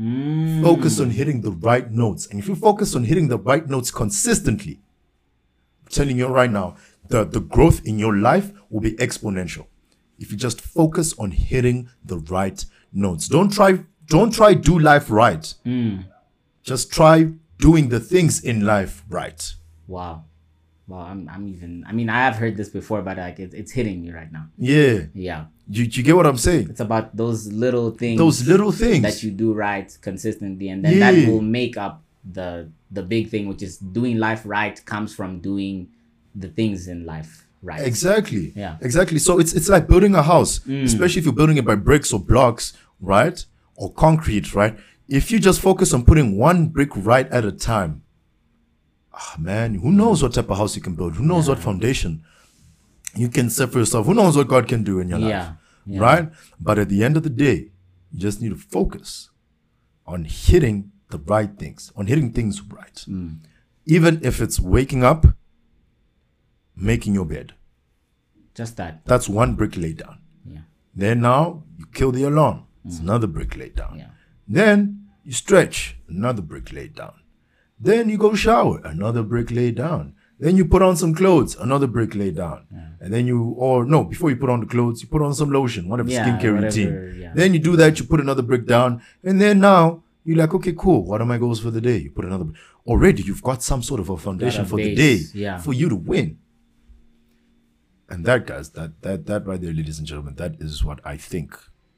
Mm. 0.00 0.62
Focus 0.62 0.94
on 1.02 1.10
hitting 1.18 1.38
the 1.42 1.52
right 1.68 1.88
notes. 2.04 2.22
And 2.28 2.36
if 2.40 2.46
you 2.48 2.56
focus 2.68 2.94
on 2.96 3.02
hitting 3.10 3.28
the 3.28 3.38
right 3.50 3.66
notes 3.74 3.90
consistently, 4.02 4.74
I'm 5.82 5.90
telling 5.98 6.16
you 6.20 6.26
right 6.40 6.50
now, 6.60 6.68
the, 7.12 7.20
the 7.36 7.40
growth 7.54 7.78
in 7.90 7.98
your 8.04 8.16
life 8.30 8.46
will 8.70 8.80
be 8.88 8.92
exponential. 9.06 9.66
If 10.18 10.26
you 10.32 10.36
just 10.48 10.60
focus 10.78 11.08
on 11.22 11.30
hitting 11.50 11.78
the 12.10 12.18
right 12.36 12.58
notes. 13.04 13.28
Don't 13.28 13.52
try 13.58 13.70
don't 14.06 14.32
try 14.40 14.50
do 14.70 14.74
life 14.78 15.06
right. 15.22 15.44
Just 16.70 16.84
try 16.98 17.16
doing 17.58 17.84
the 17.94 18.00
things 18.12 18.34
in 18.50 18.56
life 18.74 18.94
right. 19.08 19.40
Wow. 19.86 20.24
Wow. 20.92 21.06
I'm, 21.12 21.20
I'm 21.34 21.44
even, 21.54 21.84
I 21.88 21.92
mean, 21.98 22.08
I 22.16 22.18
have 22.26 22.36
heard 22.42 22.54
this 22.60 22.68
before, 22.68 23.00
but 23.08 23.16
like 23.16 23.38
it, 23.44 23.50
it's 23.60 23.72
hitting 23.78 23.98
me 24.04 24.10
right 24.12 24.30
now. 24.38 24.44
Yeah. 24.58 24.96
Yeah. 25.28 25.40
You, 25.68 25.84
you 25.84 26.02
get 26.08 26.14
what 26.16 26.26
I'm 26.26 26.36
saying? 26.48 26.64
It's 26.72 26.80
about 26.88 27.16
those 27.22 27.40
little 27.64 27.90
things. 28.02 28.18
Those 28.18 28.46
little 28.46 28.72
things. 28.72 29.02
that 29.02 29.22
you 29.22 29.30
do 29.44 29.48
right 29.54 29.88
consistently 30.08 30.68
and 30.72 30.84
then 30.84 30.92
Yeah. 30.98 31.12
that 31.12 31.28
will 31.28 31.40
make 31.60 31.76
up 31.86 31.94
the 32.38 32.48
the 32.98 33.02
big 33.02 33.24
thing 33.32 33.48
which 33.50 33.62
is 33.68 33.78
doing 33.78 34.16
life 34.28 34.42
right 34.44 34.76
comes 34.92 35.10
from 35.18 35.30
doing 35.40 35.88
the 36.42 36.48
things 36.58 36.86
in 36.92 36.98
life 37.14 37.30
right 37.62 37.80
Exactly. 37.92 38.52
Yeah. 38.54 38.76
Exactly. 38.88 39.18
So 39.26 39.32
it's 39.40 39.52
it's 39.58 39.68
like 39.74 39.84
building 39.92 40.14
a 40.14 40.22
house, 40.34 40.52
Mm. 40.60 40.84
especially 40.90 41.20
if 41.20 41.24
you're 41.26 41.40
building 41.42 41.56
it 41.62 41.64
by 41.64 41.76
bricks 41.88 42.12
or 42.12 42.20
blocks, 42.32 42.64
right? 43.00 43.38
Or 43.80 43.88
concrete, 44.06 44.46
right? 44.60 44.74
If 45.08 45.30
you 45.30 45.38
just 45.48 45.60
focus 45.68 45.88
on 45.94 46.04
putting 46.04 46.28
one 46.48 46.58
brick 46.68 46.90
right 47.12 47.28
at 47.38 47.44
a 47.52 47.52
time, 47.72 48.02
ah 49.14 49.36
man, 49.38 49.74
who 49.76 49.90
knows 49.92 50.22
what 50.22 50.34
type 50.34 50.50
of 50.50 50.56
house 50.58 50.76
you 50.76 50.82
can 50.82 50.94
build? 50.94 51.16
Who 51.16 51.24
knows 51.24 51.48
what 51.48 51.58
foundation 51.58 52.24
you 53.14 53.28
can 53.28 53.50
set 53.50 53.70
for 53.72 53.78
yourself? 53.78 54.06
Who 54.06 54.14
knows 54.14 54.36
what 54.36 54.48
God 54.48 54.66
can 54.68 54.82
do 54.84 55.00
in 55.00 55.08
your 55.08 55.18
Yeah. 55.18 55.38
life? 55.46 55.56
Yeah. 55.86 56.00
Right? 56.00 56.32
But 56.60 56.78
at 56.78 56.88
the 56.88 57.02
end 57.04 57.16
of 57.16 57.22
the 57.22 57.30
day, 57.30 57.70
you 58.12 58.18
just 58.20 58.40
need 58.40 58.50
to 58.50 58.56
focus 58.56 59.30
on 60.06 60.24
hitting 60.24 60.92
the 61.10 61.18
right 61.18 61.58
things, 61.58 61.92
on 61.96 62.06
hitting 62.06 62.32
things 62.32 62.62
right. 62.62 63.04
Mm. 63.08 63.38
Even 63.86 64.20
if 64.22 64.40
it's 64.40 64.58
waking 64.60 65.02
up, 65.04 65.26
making 66.76 67.14
your 67.14 67.26
bed. 67.26 67.52
just 68.54 68.76
that 68.76 69.04
That's 69.06 69.28
one 69.28 69.54
brick 69.54 69.76
laid 69.76 69.96
down. 69.98 70.18
yeah 70.46 70.60
Then 70.94 71.20
now 71.22 71.62
you 71.78 71.86
kill 71.92 72.12
the 72.12 72.24
alarm. 72.24 72.64
It's 72.84 72.98
another 72.98 73.26
brick 73.26 73.56
laid 73.56 73.74
down. 73.76 73.98
yeah 73.98 74.10
Then 74.48 75.08
you 75.24 75.32
stretch. 75.32 75.96
Another 76.08 76.42
brick 76.42 76.72
laid 76.72 76.94
down. 76.94 77.14
Then 77.82 78.08
you 78.08 78.16
go 78.16 78.34
shower. 78.34 78.80
Another 78.84 79.22
brick 79.22 79.50
laid 79.50 79.74
down. 79.76 80.14
Then 80.38 80.56
you 80.56 80.64
put 80.64 80.82
on 80.82 80.96
some 80.96 81.14
clothes, 81.14 81.54
another 81.56 81.86
brick 81.86 82.14
laid 82.14 82.36
down. 82.36 82.66
And 83.00 83.12
then 83.12 83.26
you, 83.26 83.54
or 83.58 83.84
no, 83.84 84.04
before 84.04 84.30
you 84.30 84.36
put 84.36 84.50
on 84.50 84.60
the 84.60 84.66
clothes, 84.66 85.02
you 85.02 85.08
put 85.08 85.22
on 85.22 85.34
some 85.34 85.50
lotion, 85.50 85.88
whatever 85.88 86.10
Yeah, 86.10 86.24
skincare 86.24 86.54
whatever, 86.54 86.62
routine. 86.66 87.20
yeah. 87.20 87.32
Then 87.34 87.54
you 87.54 87.60
do 87.60 87.76
that, 87.76 87.98
you 87.98 88.06
put 88.06 88.20
another 88.20 88.42
brick 88.42 88.66
down. 88.66 89.02
And 89.22 89.40
then 89.40 89.60
now 89.60 90.02
you're 90.24 90.38
like, 90.38 90.54
okay, 90.54 90.72
cool. 90.76 91.04
What 91.04 91.20
are 91.20 91.26
my 91.26 91.38
goals 91.38 91.60
for 91.60 91.70
the 91.70 91.80
day? 91.80 91.98
You 91.98 92.10
put 92.10 92.24
another, 92.24 92.46
already 92.86 93.22
you've 93.22 93.42
got 93.42 93.62
some 93.62 93.82
sort 93.82 94.00
of 94.00 94.08
a 94.08 94.16
foundation 94.16 94.64
for 94.64 94.76
the 94.76 94.94
day 94.94 95.20
yeah. 95.34 95.58
for 95.58 95.72
you 95.72 95.88
to 95.88 95.96
win. 95.96 96.38
And 98.08 98.24
that, 98.26 98.46
guys, 98.46 98.70
that, 98.70 99.00
that, 99.02 99.26
that 99.26 99.46
right 99.46 99.60
there, 99.60 99.72
ladies 99.72 99.98
and 99.98 100.06
gentlemen, 100.06 100.34
that 100.36 100.56
is 100.60 100.84
what 100.84 101.00
I 101.04 101.16
think. 101.16 101.56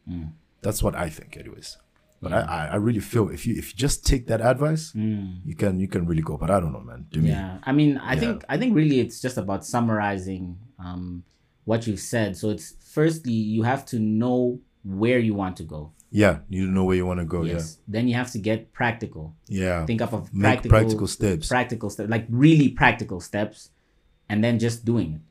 Mm. 0.08 0.32
That's 0.62 0.82
what 0.82 0.94
I 0.94 1.08
think, 1.08 1.36
anyways. 1.36 1.78
But 2.24 2.32
I, 2.32 2.40
I, 2.40 2.66
I 2.74 2.76
really 2.86 3.00
feel 3.00 3.28
if 3.30 3.46
you 3.46 3.54
if 3.56 3.70
you 3.72 3.76
just 3.86 4.04
take 4.06 4.26
that 4.26 4.40
advice, 4.40 4.84
you 4.94 5.54
can 5.56 5.78
you 5.78 5.88
can 5.94 6.06
really 6.06 6.22
go. 6.22 6.36
But 6.36 6.50
I 6.50 6.58
don't 6.60 6.72
know, 6.72 6.80
man. 6.90 7.06
Me, 7.12 7.20
Mm. 7.20 7.26
Yeah, 7.28 7.58
I 7.62 7.72
mean, 7.72 7.98
I 7.98 8.16
think 8.16 8.44
I 8.48 8.56
think 8.58 8.74
really 8.74 8.98
it's 9.04 9.20
just 9.20 9.36
about 9.38 9.64
summarizing 9.64 10.58
um, 10.78 11.24
what 11.64 11.86
you've 11.86 12.00
said. 12.14 12.36
So 12.36 12.50
it's 12.50 12.74
firstly 12.96 13.32
you 13.32 13.62
have 13.62 13.84
to 13.92 13.98
know 13.98 14.60
where 14.82 15.18
you 15.18 15.34
want 15.42 15.56
to 15.58 15.64
go. 15.64 15.92
yeah, 16.10 16.34
you 16.48 16.60
need 16.60 16.66
to 16.70 16.72
know 16.72 16.84
where 16.84 16.96
you 17.00 17.06
want 17.06 17.20
to 17.20 17.26
go. 17.26 17.42
Yes. 17.42 17.78
Then 17.88 18.06
you 18.08 18.14
have 18.14 18.30
to 18.32 18.38
get 18.38 18.58
practical. 18.72 19.34
Yeah, 19.48 19.80
yeah. 19.80 19.86
Think 19.86 20.00
up 20.02 20.12
of 20.12 20.32
Make 20.32 20.42
practical, 20.42 20.70
practical 20.78 21.06
steps. 21.06 21.48
practical 21.48 21.88
steps, 21.90 22.08
like 22.10 22.26
really 22.30 22.68
practical 22.68 23.20
steps, 23.20 23.70
and 24.28 24.38
then 24.44 24.58
just 24.58 24.84
doing 24.84 25.08
it. 25.16 25.22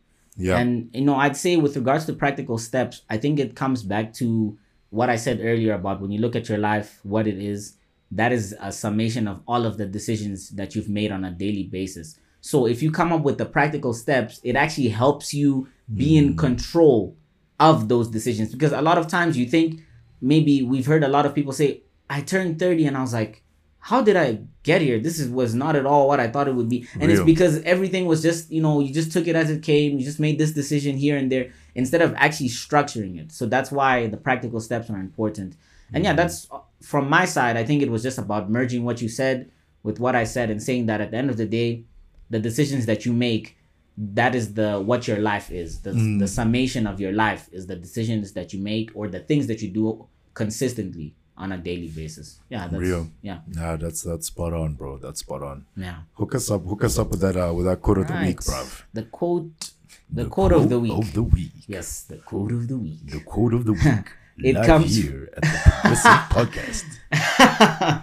yeah, 0.47 0.58
And 0.60 0.89
you 0.93 1.06
know, 1.08 1.15
I'd 1.15 1.38
say 1.38 1.56
with 1.58 1.75
regards 1.77 2.06
to 2.08 2.13
practical 2.13 2.58
steps, 2.58 2.95
I 3.10 3.17
think 3.17 3.39
it 3.39 3.56
comes 3.56 3.84
back 3.84 4.13
to 4.21 4.58
what 4.93 5.10
I 5.10 5.15
said 5.15 5.39
earlier 5.41 5.73
about 5.73 6.01
when 6.01 6.12
you 6.12 6.19
look 6.19 6.36
at 6.36 6.47
your 6.47 6.60
life, 6.60 6.99
what 7.01 7.25
it 7.25 7.39
is, 7.39 7.77
that 8.12 8.32
is 8.32 8.56
a 8.62 8.71
summation 8.71 9.27
of 9.27 9.41
all 9.47 9.65
of 9.65 9.77
the 9.79 9.88
decisions 9.88 10.49
that 10.49 10.75
you've 10.75 10.88
made 10.88 11.12
on 11.12 11.25
a 11.25 11.32
daily 11.32 11.63
basis. 11.63 12.19
So 12.41 12.67
if 12.67 12.84
you 12.84 12.91
come 12.91 13.12
up 13.12 13.23
with 13.23 13.39
the 13.39 13.45
practical 13.45 13.93
steps, 13.93 14.39
it 14.43 14.56
actually 14.56 14.89
helps 14.89 15.34
you 15.34 15.67
be 15.95 16.15
in 16.15 16.36
mm. 16.36 16.38
control 16.38 17.17
of 17.60 17.89
those 17.89 18.08
decisions 18.08 18.51
because 18.51 18.71
a 18.71 18.84
lot 18.84 18.99
of 18.99 19.08
times 19.08 19.36
you 19.36 19.47
think 19.47 19.82
maybe 20.21 20.62
we've 20.62 20.86
heard 20.86 21.03
a 21.03 21.08
lot 21.08 21.25
of 21.25 21.34
people 21.34 21.53
say 21.53 21.82
I 22.08 22.21
turned 22.21 22.60
30 22.60 22.86
and 22.86 22.95
I 22.97 23.01
was 23.01 23.13
like 23.13 23.43
how 23.79 24.01
did 24.01 24.15
I 24.15 24.39
get 24.63 24.82
here? 24.82 24.97
This 24.97 25.19
is 25.19 25.29
was 25.29 25.53
not 25.53 25.75
at 25.75 25.86
all 25.86 26.08
what 26.08 26.21
I 26.21 26.29
thought 26.29 26.47
it 26.47 26.56
would 26.56 26.69
be. 26.69 26.88
And 27.01 27.12
it's 27.12 27.21
because 27.21 27.62
everything 27.63 28.06
was 28.06 28.21
just, 28.21 28.49
you 28.49 28.62
know, 28.62 28.79
you 28.79 28.93
just 28.93 29.12
took 29.12 29.27
it 29.27 29.36
as 29.36 29.49
it 29.49 29.62
came. 29.62 29.99
You 29.99 30.06
just 30.06 30.21
made 30.21 30.39
this 30.39 30.53
decision 30.53 30.95
here 30.95 31.17
and 31.17 31.29
there 31.29 31.51
instead 31.76 32.02
of 32.02 32.14
actually 32.16 32.50
structuring 32.50 33.20
it. 33.20 33.32
So 33.32 33.46
that's 33.46 33.72
why 33.72 34.08
the 34.08 34.18
practical 34.18 34.60
steps 34.60 34.90
are 34.90 35.00
important. 35.00 35.56
And 35.94 36.04
yeah, 36.04 36.14
that's 36.14 36.48
uh, 36.52 36.60
from 36.82 37.10
my 37.10 37.26
side. 37.26 37.56
I 37.58 37.64
think 37.64 37.82
it 37.82 37.92
was 37.92 38.04
just 38.04 38.18
about 38.18 38.50
merging 38.50 38.84
what 38.84 39.02
you 39.02 39.10
said 39.10 39.52
with 39.84 40.00
what 40.00 40.16
I 40.16 40.24
said 40.24 40.50
and 40.50 40.62
saying 40.62 40.88
that 40.88 41.02
at 41.02 41.12
the 41.12 41.18
end 41.18 41.30
of 41.30 41.38
the 41.38 41.46
day, 41.46 41.84
the 42.30 42.40
decisions 42.40 42.86
that 42.88 43.06
you 43.06 43.14
make, 43.14 43.58
that 43.96 44.34
is 44.34 44.56
the 44.56 44.80
what 44.80 45.08
your 45.08 45.18
life 45.18 45.52
is. 45.52 45.82
The, 45.82 45.92
the 46.20 46.28
summation 46.28 46.88
of 46.88 47.00
your 47.00 47.12
life 47.12 47.48
is 47.52 47.68
the 47.68 47.76
decisions 47.76 48.34
that 48.34 48.54
you 48.54 48.60
make 48.60 48.90
or 48.96 49.08
the 49.08 49.20
things 49.20 49.46
that 49.48 49.62
you 49.62 49.70
do 49.70 50.08
consistently 50.34 51.14
on 51.38 51.52
a 51.52 51.58
daily 51.58 51.90
basis. 51.90 52.40
Yeah, 52.50 52.68
that's 52.68 52.82
Real. 52.82 53.08
yeah. 53.22 53.40
Nah, 53.48 53.76
that's 53.76 54.02
that's 54.02 54.28
spot 54.28 54.54
on, 54.54 54.74
bro. 54.74 54.98
That's 54.98 55.20
spot 55.20 55.44
on. 55.44 55.66
Yeah. 55.76 55.98
Hook 56.14 56.36
us 56.36 56.50
up, 56.50 56.64
hook 56.66 56.84
us 56.84 56.98
up 56.98 57.10
with 57.10 57.22
that 57.22 57.36
uh 57.38 57.54
with 57.54 57.66
that 57.66 57.82
quote 57.82 58.00
of 58.00 58.08
the 58.08 58.14
week, 58.14 58.44
bro. 58.44 58.64
The 58.94 59.04
quote 59.04 59.72
the, 60.13 60.26
quote 60.26 60.52
of 60.52 60.69
the 60.69 60.80
week. 60.80 60.93
Of 60.93 61.13
the 61.13 61.23
week. 61.23 61.52
yes, 61.67 62.04
the 62.04 62.17
quote 62.17 62.52
of 62.52 62.67
the 62.67 62.78
week. 62.78 62.99
The 63.06 63.19
quote 63.19 63.54
of 63.54 63.65
the 63.65 63.73
week. 63.86 64.08
It 64.49 64.56
live 64.56 64.65
comes- 64.65 64.95
here 64.95 65.30
at 65.36 65.43
the 65.43 65.71
Progressive 65.71 66.12
Podcast. 66.38 66.86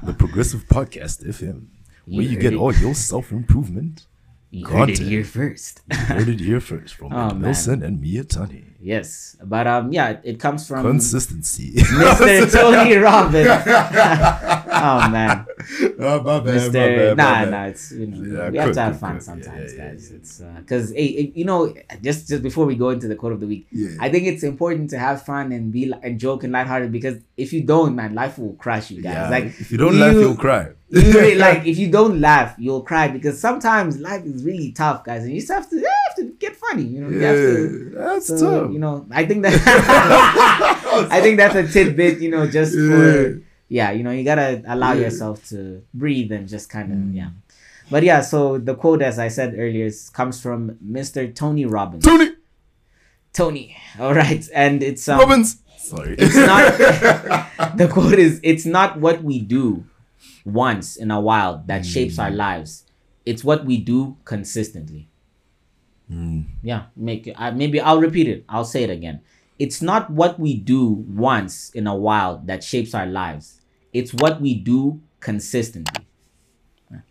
the 0.09 0.15
Progressive 0.15 0.67
Podcast 0.69 1.25
FM. 1.27 1.67
Where 2.07 2.23
You 2.25 2.31
you 2.31 2.39
get 2.39 2.53
it. 2.53 2.57
all 2.57 2.75
your 2.75 2.95
self 2.95 3.31
improvement. 3.33 4.07
You 4.53 4.67
heard 4.67 4.91
it 4.91 4.95
Content. 4.99 5.09
here 5.11 5.25
first. 5.25 5.83
Heard 5.93 6.29
it 6.29 6.41
here 6.41 6.61
first 6.61 6.95
from 6.95 7.13
Oh. 7.13 7.33
Wilson 7.35 7.83
and 7.85 8.03
Mietani. 8.03 8.65
Yes. 8.81 9.37
But 9.43 9.67
um 9.67 9.93
yeah, 9.93 10.11
it, 10.11 10.21
it 10.25 10.41
comes 10.41 10.67
from 10.67 10.83
Consistency. 10.83 11.73
Mr. 11.75 12.53
Tony 12.61 12.97
Robbins. 12.97 13.47
oh 14.73 15.09
man. 15.11 15.47
oh, 15.99 16.23
my 16.23 16.41
bad, 16.41 16.45
my 16.45 16.51
Mr. 16.53 16.73
bad, 16.73 17.17
my 17.17 17.23
nah, 17.23 17.33
bad. 17.45 17.51
nah, 17.51 17.65
it's 17.67 17.93
you 17.93 18.07
know 18.07 18.45
Yeah, 18.45 18.51
we 18.51 18.59
have 18.59 18.73
to 18.75 18.81
have 18.81 18.93
cook, 18.95 19.01
fun. 19.01 19.15
Yeah, 19.15 19.21
sometimes, 19.21 19.73
yeah, 19.75 19.79
yeah, 19.85 19.91
guys. 19.91 20.11
yeah. 20.11 20.17
It's 20.17 20.43
because 20.59 20.91
hey, 20.93 21.33
you 21.35 21.45
know 21.45 21.75
just 22.03 22.29
just 22.29 22.43
before 22.43 22.67
we 22.67 22.75
go 22.75 22.91
into 22.91 23.09
the 23.09 23.17
quote 23.17 23.33
of 23.33 23.41
the 23.41 23.47
week, 23.47 23.67
Yeah. 23.71 23.91
I 24.01 24.09
think 24.11 24.27
it's 24.27 24.43
important 24.43 24.91
to 24.91 24.99
have 24.99 25.23
fun 25.25 25.53
and 25.53 25.73
be 25.73 25.93
and 26.03 26.19
joke 26.19 26.45
and 26.45 26.53
lighthearted 26.53 26.91
because 26.93 27.19
if 27.37 27.53
you 27.53 27.63
don't, 27.63 27.95
man, 27.95 28.15
life 28.15 28.39
will 28.39 28.55
crush 28.55 28.91
you 28.91 29.03
guys. 29.03 29.15
Yeah, 29.15 29.29
Like 29.31 29.45
if 29.45 29.71
you 29.71 29.79
don't 29.79 29.99
laugh, 29.99 30.15
you'll 30.15 30.37
cry. 30.37 30.69
you 30.89 31.03
really, 31.13 31.35
like 31.37 31.67
if 31.67 31.79
you 31.79 31.89
don't 31.91 32.21
laugh, 32.21 32.55
you'll 32.59 32.83
cry 32.83 33.09
because 33.09 33.39
sometimes 33.41 33.99
life 33.99 34.25
is 34.25 34.43
really 34.43 34.73
tough, 34.73 35.05
guys, 35.05 35.23
and 35.23 35.33
you 35.33 35.41
just 35.41 35.53
have 35.53 35.69
to 35.71 35.77
you 35.77 35.89
have 36.09 36.17
to 36.17 36.25
get 36.39 36.57
funny. 36.57 36.83
You 36.83 37.01
know, 37.03 37.09
you 37.11 37.21
have 37.21 37.37
to. 37.37 37.93
Yeah, 37.95 38.05
that's 38.07 38.27
So, 38.27 38.39
tough. 38.67 38.70
You 38.73 38.79
know, 38.79 39.07
I 39.11 39.25
think 39.27 39.43
that 39.43 39.55
I 41.11 41.21
think 41.21 41.37
that's 41.39 41.55
a 41.55 41.67
tidbit. 41.67 42.21
You 42.21 42.31
know, 42.31 42.47
just 42.47 42.75
Yeah. 42.77 42.89
for 42.89 43.43
yeah, 43.69 43.91
you 43.93 44.03
know, 44.03 44.11
you 44.11 44.25
gotta 44.25 44.63
allow 44.67 44.93
yourself 44.95 45.47
to 45.51 45.83
breathe 45.95 46.33
and 46.33 46.49
just 46.49 46.69
kind 46.71 46.93
of 46.93 46.99
Mm. 46.99 47.15
yeah. 47.15 47.31
But 47.91 48.03
yeah, 48.05 48.21
so 48.21 48.59
the 48.59 48.75
quote, 48.75 49.03
as 49.03 49.19
I 49.19 49.29
said 49.29 49.55
earlier, 49.59 49.87
is, 49.87 50.11
comes 50.11 50.41
from 50.41 50.79
Mr. 50.85 51.33
Tony 51.35 51.67
Robbins. 51.67 52.05
Tony 52.05 52.31
Tony, 53.33 53.77
all 53.99 54.15
right, 54.15 54.43
and 54.55 54.83
it's 54.83 55.09
um, 55.09 55.19
Robbins. 55.21 55.63
Sorry. 55.79 56.15
it's 56.19 56.35
not 56.37 56.67
the 57.77 57.89
quote 57.89 58.19
is 58.19 58.39
it's 58.43 58.67
not 58.67 58.99
what 59.01 59.23
we 59.25 59.41
do 59.41 59.85
once 60.45 60.95
in 60.97 61.11
a 61.11 61.21
while 61.21 61.63
that 61.67 61.85
shapes 61.85 62.19
our 62.19 62.31
lives 62.31 62.85
it's 63.27 63.43
what 63.43 63.65
we 63.65 63.77
do 63.79 64.17
consistently 64.25 65.09
Mm. 66.11 66.45
yeah 66.63 66.87
make 66.97 67.31
uh, 67.37 67.53
maybe 67.53 67.79
i'll 67.81 68.01
repeat 68.01 68.27
it. 68.27 68.45
I'll 68.49 68.65
say 68.65 68.83
it 68.83 68.91
again. 68.91 69.21
It's 69.61 69.81
not 69.81 70.11
what 70.11 70.41
we 70.41 70.55
do 70.55 70.89
once 70.89 71.71
in 71.71 71.87
a 71.87 71.95
while 71.95 72.39
that 72.47 72.65
shapes 72.65 72.95
our 72.95 73.07
lives. 73.07 73.61
It's 73.93 74.13
what 74.15 74.41
we 74.41 74.55
do 74.55 75.01
consistently. 75.21 76.05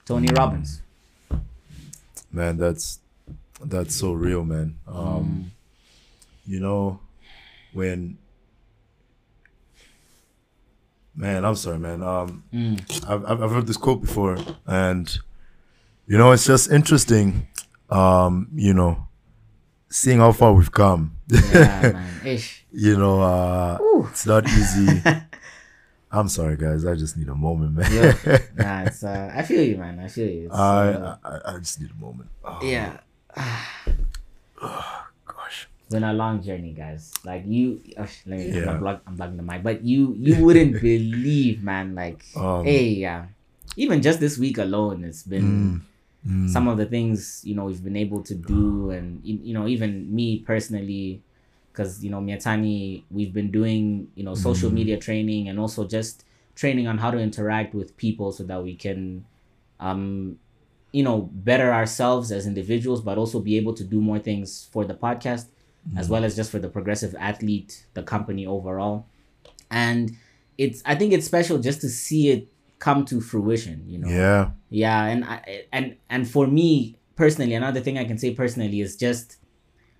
Tony 0.04 0.28
robbins. 0.34 0.82
Man 2.32 2.58
that's 2.58 3.00
that's 3.64 3.96
so 3.96 4.12
real 4.14 4.44
man. 4.44 4.76
Um 4.88 5.52
you 6.46 6.60
know 6.60 7.00
when 7.72 8.18
man 11.16 11.46
i'm 11.46 11.56
sorry 11.56 11.78
man. 11.80 12.02
Um 12.04 12.44
I've, 13.08 13.24
I've 13.26 13.44
I've 13.44 13.52
heard 13.52 13.68
this 13.68 13.78
quote 13.78 14.02
before 14.02 14.38
and 14.66 15.08
you 16.08 16.18
know 16.18 16.32
it's 16.32 16.46
just 16.48 16.72
interesting 16.72 17.48
um 17.90 18.48
you 18.56 18.74
know 18.74 19.08
seeing 19.90 20.20
how 20.20 20.32
far 20.32 20.54
we've 20.54 20.72
come. 20.72 21.16
Yeah 21.30 21.92
man. 22.24 22.40
You 22.72 22.98
know 22.98 23.22
uh 23.22 23.78
it's 24.10 24.26
not 24.26 24.46
easy. 24.48 25.02
I'm 26.12 26.28
sorry 26.28 26.58
guys. 26.58 26.86
I 26.86 26.96
just 26.96 27.18
need 27.18 27.28
a 27.30 27.36
moment 27.36 27.74
man. 27.76 27.92
Yeah. 27.94 28.38
Nah, 28.56 28.84
it's, 28.84 29.04
uh, 29.04 29.32
i 29.34 29.44
feel 29.44 29.64
you 29.64 29.78
man. 29.78 30.00
I 30.00 30.08
feel 30.08 30.28
you. 30.28 30.50
I, 30.52 30.88
uh, 30.90 31.18
I 31.24 31.54
i 31.54 31.58
just 31.60 31.80
need 31.80 31.92
a 31.92 32.00
moment. 32.02 32.30
Oh, 32.44 32.60
yeah. 32.62 32.98
gosh. 35.40 35.68
It's 35.86 35.94
been 35.94 36.04
a 36.04 36.14
long 36.14 36.42
journey, 36.42 36.74
guys. 36.74 37.14
Like 37.24 37.44
you, 37.48 37.82
oh, 37.98 38.06
let 38.26 38.40
me, 38.40 38.52
Yeah. 38.52 38.72
I'm, 38.72 38.80
block, 38.80 39.02
I'm 39.08 39.16
blocking 39.16 39.38
the 39.38 39.44
mic, 39.44 39.64
but 39.64 39.84
you, 39.84 40.14
you 40.18 40.44
wouldn't 40.44 40.82
believe, 40.82 41.64
man. 41.64 41.96
Like, 41.96 42.24
Um, 42.36 42.64
hey, 42.64 42.90
yeah. 42.90 43.26
Even 43.76 44.02
just 44.02 44.20
this 44.20 44.38
week 44.38 44.58
alone, 44.58 45.04
it's 45.04 45.24
been 45.24 45.44
mm, 45.44 45.82
Mm. 46.28 46.50
some 46.50 46.68
of 46.68 46.78
the 46.78 46.86
things 46.86 47.42
you 47.46 47.56
know 47.56 47.66
we've 47.66 47.84
been 47.84 47.96
able 47.96 48.22
to 48.24 48.36
do, 48.36 48.92
ah. 48.92 48.96
and 48.96 49.22
you 49.24 49.54
know 49.54 49.68
even 49.68 50.14
me 50.14 50.40
personally, 50.40 51.22
because 51.72 52.04
you 52.04 52.10
know 52.10 52.20
Mietani, 52.20 53.04
we've 53.10 53.34
been 53.34 53.52
doing 53.52 54.10
you 54.16 54.24
know 54.24 54.36
social 54.36 54.70
mm. 54.70 54.74
media 54.74 54.98
training 54.98 55.48
and 55.48 55.60
also 55.60 55.88
just 55.88 56.26
training 56.60 56.88
on 56.88 56.98
how 56.98 57.10
to 57.10 57.18
interact 57.18 57.74
with 57.74 57.96
people 57.96 58.34
so 58.34 58.44
that 58.44 58.62
we 58.62 58.76
can, 58.76 59.24
um, 59.80 60.38
you 60.92 61.02
know, 61.02 61.30
better 61.32 61.72
ourselves 61.72 62.34
as 62.34 62.46
individuals, 62.46 63.00
but 63.02 63.18
also 63.18 63.40
be 63.40 63.56
able 63.56 63.74
to 63.74 63.86
do 63.86 64.02
more 64.02 64.20
things 64.20 64.68
for 64.74 64.84
the 64.84 64.94
podcast 64.94 65.46
as 65.98 66.08
mm. 66.08 66.12
well 66.12 66.26
as 66.26 66.36
just 66.36 66.52
for 66.52 66.60
the 66.60 66.68
progressive 66.68 67.16
athlete, 67.18 67.86
the 67.94 68.04
company 68.04 68.46
overall. 68.46 69.06
And 69.72 70.18
it's 70.58 70.82
I 70.86 70.96
think 70.96 71.14
it's 71.14 71.26
special 71.26 71.60
just 71.60 71.80
to 71.82 71.90
see 71.90 72.30
it 72.30 72.50
come 72.80 73.06
to 73.06 73.22
fruition, 73.22 73.84
you 73.86 74.00
know. 74.00 74.10
yeah 74.10 74.52
Yeah, 74.70 75.06
and 75.06 75.26
I, 75.26 75.66
and 75.72 75.98
and 76.10 76.30
for 76.30 76.48
me 76.48 76.98
personally, 77.16 77.54
another 77.54 77.82
thing 77.82 77.98
I 77.98 78.06
can 78.06 78.18
say 78.18 78.34
personally 78.34 78.82
is 78.82 78.96
just, 78.96 79.38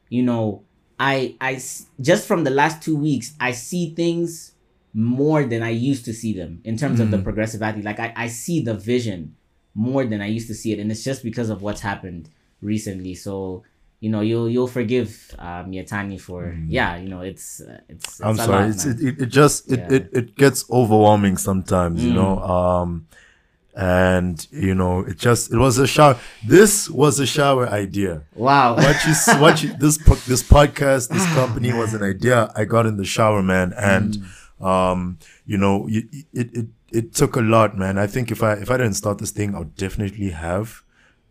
you 0.10 0.24
know, 0.24 0.64
i 1.00 1.36
i 1.40 1.62
just 2.02 2.28
from 2.28 2.44
the 2.44 2.50
last 2.50 2.82
two 2.82 2.96
weeks, 2.96 3.34
I 3.40 3.52
see 3.52 3.94
things 3.94 4.54
more 4.94 5.44
than 5.44 5.62
I 5.62 5.70
used 5.70 6.06
to 6.06 6.14
see 6.14 6.34
them 6.34 6.62
in 6.64 6.78
terms 6.78 7.00
of 7.00 7.12
the 7.12 7.18
mm. 7.18 7.24
progressive 7.24 7.62
athlete. 7.62 7.86
Like 7.86 8.00
I, 8.00 8.14
I 8.16 8.28
see 8.28 8.62
the 8.62 8.74
vision 8.74 9.36
more 9.76 10.06
than 10.06 10.22
I 10.22 10.28
used 10.28 10.48
to 10.48 10.56
see 10.56 10.72
it, 10.74 10.80
and 10.80 10.92
it's 10.92 11.04
just 11.04 11.24
because 11.24 11.50
of 11.50 11.62
what's 11.62 11.82
happened 11.82 12.30
recently. 12.62 13.14
So 13.16 13.64
you 14.00 14.10
know, 14.10 14.22
you'll 14.22 14.50
you'll 14.50 14.68
forgive 14.68 15.36
Mietani 15.40 16.20
for 16.20 16.56
yeah, 16.68 16.96
you 16.98 17.10
know, 17.10 17.22
it's 17.22 17.60
it's. 17.90 18.20
it's 18.20 18.22
I'm 18.22 18.38
sorry. 18.38 18.62
lot, 18.66 18.70
it's, 18.70 18.86
it, 18.86 19.00
it, 19.02 19.22
it 19.24 19.26
just 19.28 19.72
it, 19.72 19.80
Yeah. 19.80 19.94
it, 19.98 20.10
it 20.14 20.36
gets 20.36 20.64
overwhelming 20.72 21.38
sometimes, 21.38 22.04
you 22.04 22.12
Mm. 22.12 22.16
know. 22.16 22.40
Um, 22.40 23.08
and 23.76 24.48
you 24.52 24.74
know 24.76 25.02
it 25.02 25.18
just 25.18 25.54
it 25.54 25.58
was 25.58 25.78
a 25.78 25.88
shower. 25.88 26.18
This 26.46 26.90
was 26.90 27.20
a 27.20 27.26
shower 27.26 27.68
idea. 27.70 28.24
Wow. 28.36 28.76
What 28.76 28.98
you 29.06 29.14
what 29.40 29.64
you 29.64 29.70
this 29.78 29.98
this 30.26 30.44
podcast 30.44 31.10
this 31.10 31.26
company 31.34 31.72
was 31.74 31.94
an 31.94 32.04
idea 32.04 32.52
I 32.56 32.66
got 32.66 32.86
in 32.86 32.98
the 32.98 33.06
shower, 33.06 33.42
man, 33.44 33.74
and 33.78 34.18
um 34.60 35.18
you 35.46 35.58
know 35.58 35.88
you, 35.88 36.02
it 36.34 36.50
it 36.60 36.66
it 36.92 37.14
took 37.14 37.36
a 37.36 37.42
lot, 37.42 37.78
man. 37.78 37.98
I 37.98 38.08
think 38.08 38.32
if 38.32 38.42
I 38.44 38.54
if 38.54 38.70
I 38.72 38.78
didn't 38.78 38.96
start 38.96 39.20
this 39.20 39.32
thing, 39.32 39.56
I 39.56 39.60
would 39.60 39.76
definitely 39.76 40.32
have 40.32 40.82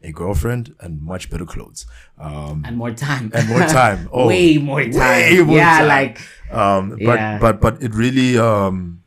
a 0.03 0.13
girlfriend 0.13 0.75
and 0.81 1.03
much 1.03 1.29
better 1.31 1.45
clothes. 1.45 1.87
Um, 2.19 2.63
and 2.67 2.77
more 2.77 2.93
time. 2.93 3.31
and 3.35 3.49
more 3.49 3.61
time. 3.61 4.09
Oh, 4.13 4.29
way 4.29 4.59
more 4.59 4.83
time. 4.83 4.93
way 4.95 5.43
more 5.43 5.57
yeah, 5.57 5.79
time. 5.79 5.89
like 5.89 6.21
um 6.51 6.91
but 6.91 7.19
Yeah. 7.19 7.39
but 7.39 7.61
but 7.61 7.83
it 7.83 7.95
really 7.95 8.39
um 8.39 9.03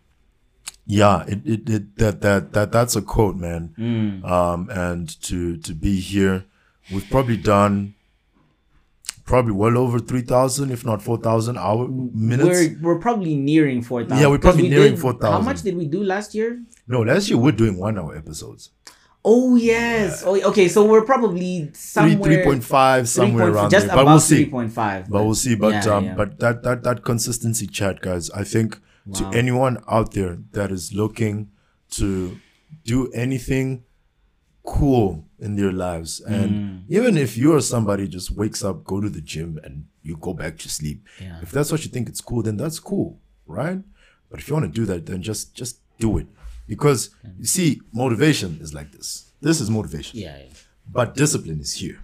yeah 0.85 1.23
it, 1.27 1.39
it 1.45 1.69
it 1.69 1.95
that 1.97 2.21
that 2.21 2.51
that 2.53 2.71
that's 2.71 2.95
a 2.95 3.01
quote 3.01 3.35
man 3.35 3.73
mm, 3.77 4.23
um 4.29 4.69
and 4.69 5.09
to 5.23 5.57
to 5.57 5.73
be 5.73 5.99
here 5.99 6.45
we've 6.91 7.09
probably 7.09 7.37
done 7.37 7.93
probably 9.25 9.53
well 9.53 9.77
over 9.77 9.97
3000 9.99 10.71
if 10.71 10.83
not 10.85 11.01
4000 11.01 11.57
hour 11.57 11.87
minutes 11.87 12.43
we're 12.49 12.77
we're 12.81 12.99
probably 12.99 13.35
nearing 13.35 13.81
four 13.81 14.03
thousand. 14.03 14.21
Yeah, 14.21 14.27
we're 14.29 14.39
probably 14.39 14.67
nearing 14.69 14.97
4,000. 14.97 15.31
How 15.31 15.41
much 15.41 15.61
did 15.61 15.77
we 15.77 15.85
do 15.85 16.03
last 16.03 16.35
year? 16.35 16.61
no 16.87 17.01
last 17.01 17.29
year 17.29 17.37
we're 17.37 17.53
doing 17.53 17.77
one 17.77 17.97
hour 17.97 18.15
episodes 18.15 18.71
Oh 19.23 19.55
yes. 19.55 20.23
Oh 20.25 20.35
okay. 20.49 20.67
So 20.67 20.85
we're 20.85 21.03
probably 21.05 21.65
three 21.73 22.13
somewhere 22.15 22.43
3.5 22.45 23.07
somewhere 23.07 23.47
3.5 23.51 23.53
around 23.53 23.69
just 23.69 23.87
there 23.87 23.95
but 23.95 24.05
we'll 24.05 24.19
see 24.19 24.43
three 24.43 24.49
point 24.49 24.71
five. 24.73 25.09
but 25.09 25.23
we'll 25.23 25.35
see 25.35 25.55
but 25.55 25.73
yeah, 25.85 25.93
um 25.95 26.05
yeah. 26.05 26.15
but 26.15 26.39
that 26.39 26.63
that 26.63 26.81
that 26.83 27.03
consistency 27.03 27.67
chat 27.67 28.01
guys 28.01 28.31
i 28.31 28.43
think 28.43 28.79
to 29.13 29.25
anyone 29.27 29.77
out 29.87 30.13
there 30.13 30.37
that 30.53 30.71
is 30.71 30.93
looking 30.93 31.49
to 31.91 32.39
do 32.83 33.11
anything 33.13 33.83
cool 34.63 35.25
in 35.39 35.55
their 35.55 35.71
lives 35.71 36.19
and 36.21 36.51
Mm. 36.51 36.83
even 36.89 37.17
if 37.17 37.35
you're 37.37 37.61
somebody 37.61 38.07
just 38.07 38.31
wakes 38.31 38.63
up 38.63 38.83
go 38.83 39.01
to 39.01 39.09
the 39.09 39.21
gym 39.21 39.59
and 39.63 39.85
you 40.03 40.15
go 40.17 40.33
back 40.33 40.57
to 40.59 40.69
sleep 40.69 41.03
Yeah. 41.19 41.39
if 41.41 41.51
that's 41.51 41.71
what 41.71 41.83
you 41.83 41.89
think 41.91 42.07
it's 42.09 42.21
cool 42.21 42.41
then 42.43 42.57
that's 42.57 42.79
cool 42.79 43.19
right 43.47 43.79
but 44.29 44.39
if 44.39 44.47
you 44.47 44.53
want 44.55 44.65
to 44.71 44.79
do 44.81 44.85
that 44.85 45.05
then 45.07 45.21
just 45.21 45.53
just 45.55 45.79
do 45.99 46.17
it 46.19 46.27
because 46.73 47.01
mm. 47.09 47.39
you 47.39 47.47
see 47.57 47.69
motivation 48.03 48.49
is 48.61 48.73
like 48.73 48.89
this. 48.95 49.07
This 49.47 49.59
is 49.63 49.67
motivation. 49.69 50.19
Yeah, 50.25 50.37
yeah. 50.37 50.53
but 50.97 51.07
discipline 51.23 51.59
is 51.59 51.73
here 51.81 51.99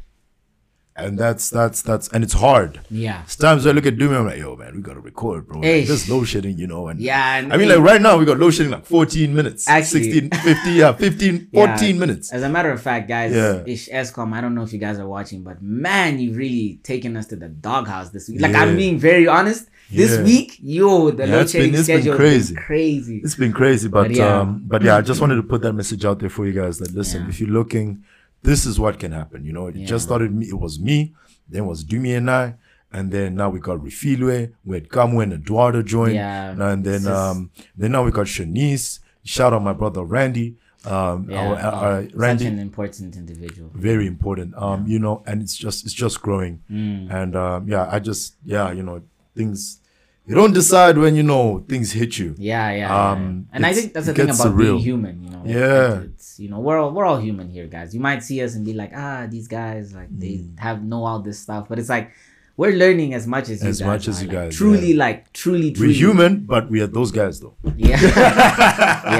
and 0.98 1.18
that's 1.18 1.50
that's 1.50 1.82
that's 1.84 2.08
and 2.10 2.24
it's 2.24 2.34
hard 2.34 2.80
Yeah. 2.90 3.22
it's 3.24 3.36
times 3.36 3.66
I 3.68 3.72
look 3.72 3.86
at 3.86 3.98
Doom 3.98 4.14
I'm 4.14 4.26
like, 4.26 4.40
yo, 4.40 4.56
man, 4.56 4.76
we 4.76 4.82
gotta 4.82 5.00
record, 5.00 5.48
bro. 5.48 5.60
Like, 5.60 5.86
there's 5.88 6.10
load 6.10 6.26
shedding, 6.26 6.58
you 6.58 6.68
know. 6.68 6.88
And 6.88 7.00
Yeah, 7.00 7.38
and 7.38 7.54
I 7.54 7.58
mean, 7.58 7.70
like 7.70 7.80
right 7.80 8.02
now 8.02 8.18
we 8.18 8.26
got 8.26 8.40
low 8.40 8.50
shedding 8.52 8.72
like 8.72 8.86
14 8.86 9.34
minutes, 9.36 9.68
Actually- 9.68 10.12
16, 10.12 10.30
15, 10.32 10.76
yeah, 10.76 10.92
15, 10.94 11.48
Yeah. 11.52 11.68
14 11.78 12.00
minutes. 12.00 12.34
As 12.34 12.44
a 12.44 12.50
matter 12.50 12.72
of 12.72 12.82
fact, 12.82 13.08
guys, 13.08 13.34
Yeah. 13.34 13.64
Ish 13.66 13.90
Eskom, 13.90 14.34
I 14.34 14.42
don't 14.42 14.56
know 14.56 14.64
if 14.64 14.74
you 14.74 14.80
guys 14.80 14.98
are 15.00 15.08
watching, 15.08 15.44
but 15.44 15.62
man, 15.62 16.20
you've 16.20 16.38
really 16.38 16.80
taken 16.84 17.16
us 17.16 17.28
to 17.28 17.36
the 17.36 17.48
doghouse 17.50 18.10
this 18.10 18.28
week. 18.30 18.42
Like 18.42 18.54
Yeah. 18.54 18.64
I'm 18.64 18.76
being 18.76 18.98
very 19.00 19.28
honest. 19.28 19.70
This 19.90 20.18
week, 20.20 20.58
yo, 20.62 21.12
the 21.12 21.26
Yeah, 21.26 21.32
load 21.34 21.42
it's 21.44 21.54
been- 21.54 21.62
shedding 21.62 21.76
it's 21.80 21.88
been 21.88 22.02
schedule 22.02 22.16
crazy. 22.18 22.54
been 22.56 22.64
crazy. 22.64 23.22
It's 23.24 23.36
been 23.36 23.54
crazy, 23.54 23.88
but, 23.88 24.08
But 24.10 24.12
yeah. 24.16 24.40
um, 24.42 24.64
but 24.68 24.82
yeah, 24.82 24.98
I 24.98 25.02
just 25.02 25.22
wanted 25.24 25.36
to 25.36 25.44
put 25.44 25.62
that 25.62 25.74
message 25.74 26.04
out 26.04 26.20
there 26.20 26.30
for 26.30 26.46
you 26.46 26.52
guys 26.54 26.80
that 26.80 26.94
listen, 26.94 27.30
if 27.30 27.40
you're 27.40 27.50
looking, 27.50 28.04
this 28.44 28.66
is 28.66 28.80
what 28.80 29.00
can 29.00 29.12
happen. 29.12 29.44
You 29.46 29.54
know, 29.54 29.68
it 29.68 29.76
Yeah. 29.76 29.86
just 29.88 30.06
started 30.06 30.34
me, 30.34 30.46
it 30.48 30.60
was 30.60 30.80
me, 30.80 31.14
then 31.50 31.66
was 31.66 31.84
Dumi 31.84 32.16
and 32.18 32.30
I, 32.32 32.56
and 32.92 33.12
then 33.12 33.36
now 33.36 33.50
we 33.50 33.60
got 33.60 33.80
Refilwe, 33.80 34.52
we 34.66 34.78
had 34.78 34.90
Kamwe 34.90 35.24
and 35.24 35.34
Eduardo 35.34 35.82
joined, 35.82 36.16
Yeah. 36.16 36.52
and 36.72 36.84
then 36.84 37.08
um, 37.08 37.52
then 37.78 37.92
now 37.92 38.04
we 38.04 38.12
got 38.12 38.28
Shanice. 38.28 39.00
Shout 39.24 39.52
out 39.54 39.62
my 39.62 39.74
brother 39.74 40.04
Randy. 40.04 40.56
Um, 40.86 41.28
Yeah, 41.30 41.42
our, 41.42 41.58
our, 41.58 42.08
Randy, 42.14 42.46
such 42.46 42.54
an 42.54 42.60
important 42.60 43.18
individual. 43.18 43.72
very 43.74 44.08
important 44.08 44.54
um 44.56 44.86
you 44.88 45.00
know 45.00 45.22
and 45.26 45.42
it's 45.42 45.58
just 45.58 45.84
it's 45.84 45.94
just 45.94 46.22
growing 46.22 46.62
Mm. 46.72 47.12
and 47.12 47.36
um 47.36 47.68
yeah 47.68 47.90
i 47.92 48.00
just 48.00 48.36
yeah 48.46 48.72
you 48.72 48.84
know 48.84 49.02
things 49.36 49.82
you 50.28 50.36
don't 50.36 50.54
decide 50.54 50.98
when 50.98 51.16
you 51.16 51.24
know 51.24 51.64
things 51.70 51.92
hit 51.92 52.18
you 52.20 52.36
Yeah, 52.38 52.72
yeah. 52.72 53.12
Um, 53.12 53.48
yeah. 53.50 53.56
And 53.56 53.66
I 53.66 53.74
think 53.74 53.94
that's 53.94 54.08
the 54.08 54.14
thing 54.14 54.26
about 54.26 54.48
surreal. 54.48 54.74
being 54.78 54.80
human, 54.80 55.24
you 55.24 55.30
know. 55.32 55.44
Yeah. 55.46 56.02
It's 56.02 56.40
you 56.40 56.50
know, 56.50 56.60
we're 56.60 56.78
all 56.80 56.92
we're 56.92 57.06
all 57.06 57.18
human 57.20 57.50
here, 57.50 57.68
guys. 57.68 57.94
You 57.96 58.02
might 58.02 58.22
see 58.24 58.42
us 58.44 58.54
and 58.56 58.64
be 58.66 58.74
like, 58.74 58.92
ah, 58.96 59.26
these 59.30 59.48
guys 59.48 59.94
like 59.96 60.10
they 60.12 60.36
Mm. 60.44 60.60
have 60.60 60.84
know 60.84 61.04
all 61.06 61.20
this 61.22 61.40
stuff, 61.40 61.64
but 61.70 61.80
it's 61.80 61.90
like 61.90 62.12
we're 62.60 62.74
learning 62.76 63.14
as 63.14 63.26
much 63.28 63.50
as 63.54 63.62
you 63.64 63.70
As 63.70 63.80
guys 63.80 63.88
much 63.88 64.08
as 64.08 64.16
are, 64.20 64.26
you 64.26 64.28
like, 64.30 64.38
guys, 64.50 64.56
truly, 64.58 64.94
like 64.96 65.32
truly, 65.32 65.72
truly. 65.72 65.90
we're 65.94 65.96
human 66.06 66.34
but 66.54 66.64
we 66.72 66.82
are 66.82 66.88
those 66.88 67.12
guys 67.12 67.40
though 67.40 67.56
Yeah, 67.76 68.02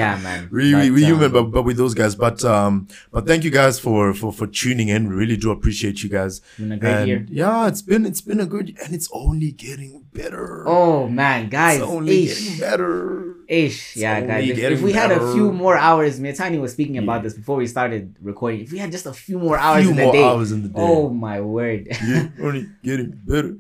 yeah, 0.02 0.20
man. 0.24 0.50
we, 0.52 0.74
we, 0.74 0.90
But, 0.90 0.92
we 0.94 1.04
um, 1.04 1.10
human 1.12 1.32
but, 1.32 1.44
but 1.52 1.62
with 1.64 1.78
those 1.78 1.94
guys 1.94 2.16
but 2.16 2.44
um 2.44 2.88
but 3.12 3.28
thank 3.28 3.44
you 3.44 3.52
guys 3.52 3.80
for 3.80 4.14
for 4.16 4.34
for 4.34 4.48
tuning 4.48 4.88
in 4.90 5.08
we 5.10 5.14
really 5.16 5.38
do 5.38 5.52
appreciate 5.52 6.02
you 6.04 6.10
guys 6.10 6.42
Been 6.58 6.72
a 6.72 6.78
great 6.78 6.92
and 6.94 7.08
year. 7.08 7.26
yeah 7.30 7.68
it's 7.68 7.84
been 7.84 8.06
it's 8.08 8.22
been 8.22 8.40
a 8.40 8.48
good 8.48 8.76
and 8.84 8.96
it's 8.96 9.10
only 9.14 9.52
getting 9.52 10.06
better 10.18 10.64
Oh 10.68 11.08
man, 11.08 11.50
guys, 11.50 11.80
it's 11.80 11.86
only 11.98 12.26
ish, 12.26 12.40
getting 12.44 12.60
better 12.60 13.36
ish, 13.48 13.96
yeah, 13.96 14.20
guys. 14.22 14.50
If, 14.50 14.58
if 14.58 14.82
we 14.82 14.92
had 14.92 15.12
a 15.12 15.22
few 15.34 15.54
more 15.54 15.78
hours, 15.78 16.20
Mietani 16.20 16.60
was 16.60 16.74
speaking 16.74 16.98
about 16.98 17.24
this 17.24 17.34
before 17.34 17.58
we 17.58 17.68
started 17.68 18.16
recording. 18.22 18.62
If 18.62 18.72
we 18.74 18.80
had 18.84 18.92
just 18.92 19.06
a 19.06 19.14
few 19.14 19.38
more 19.40 19.58
hours 19.58 19.84
few 19.84 19.92
in 19.92 19.96
the 19.96 20.12
day, 20.12 20.24
hours 20.24 20.52
in 20.52 20.64
the 20.64 20.70
day 20.70 20.82
oh 20.82 21.10
my 21.10 21.40
word, 21.40 21.88
You're 22.08 22.32
only 22.48 22.68
getting 22.84 23.12
better. 23.26 23.58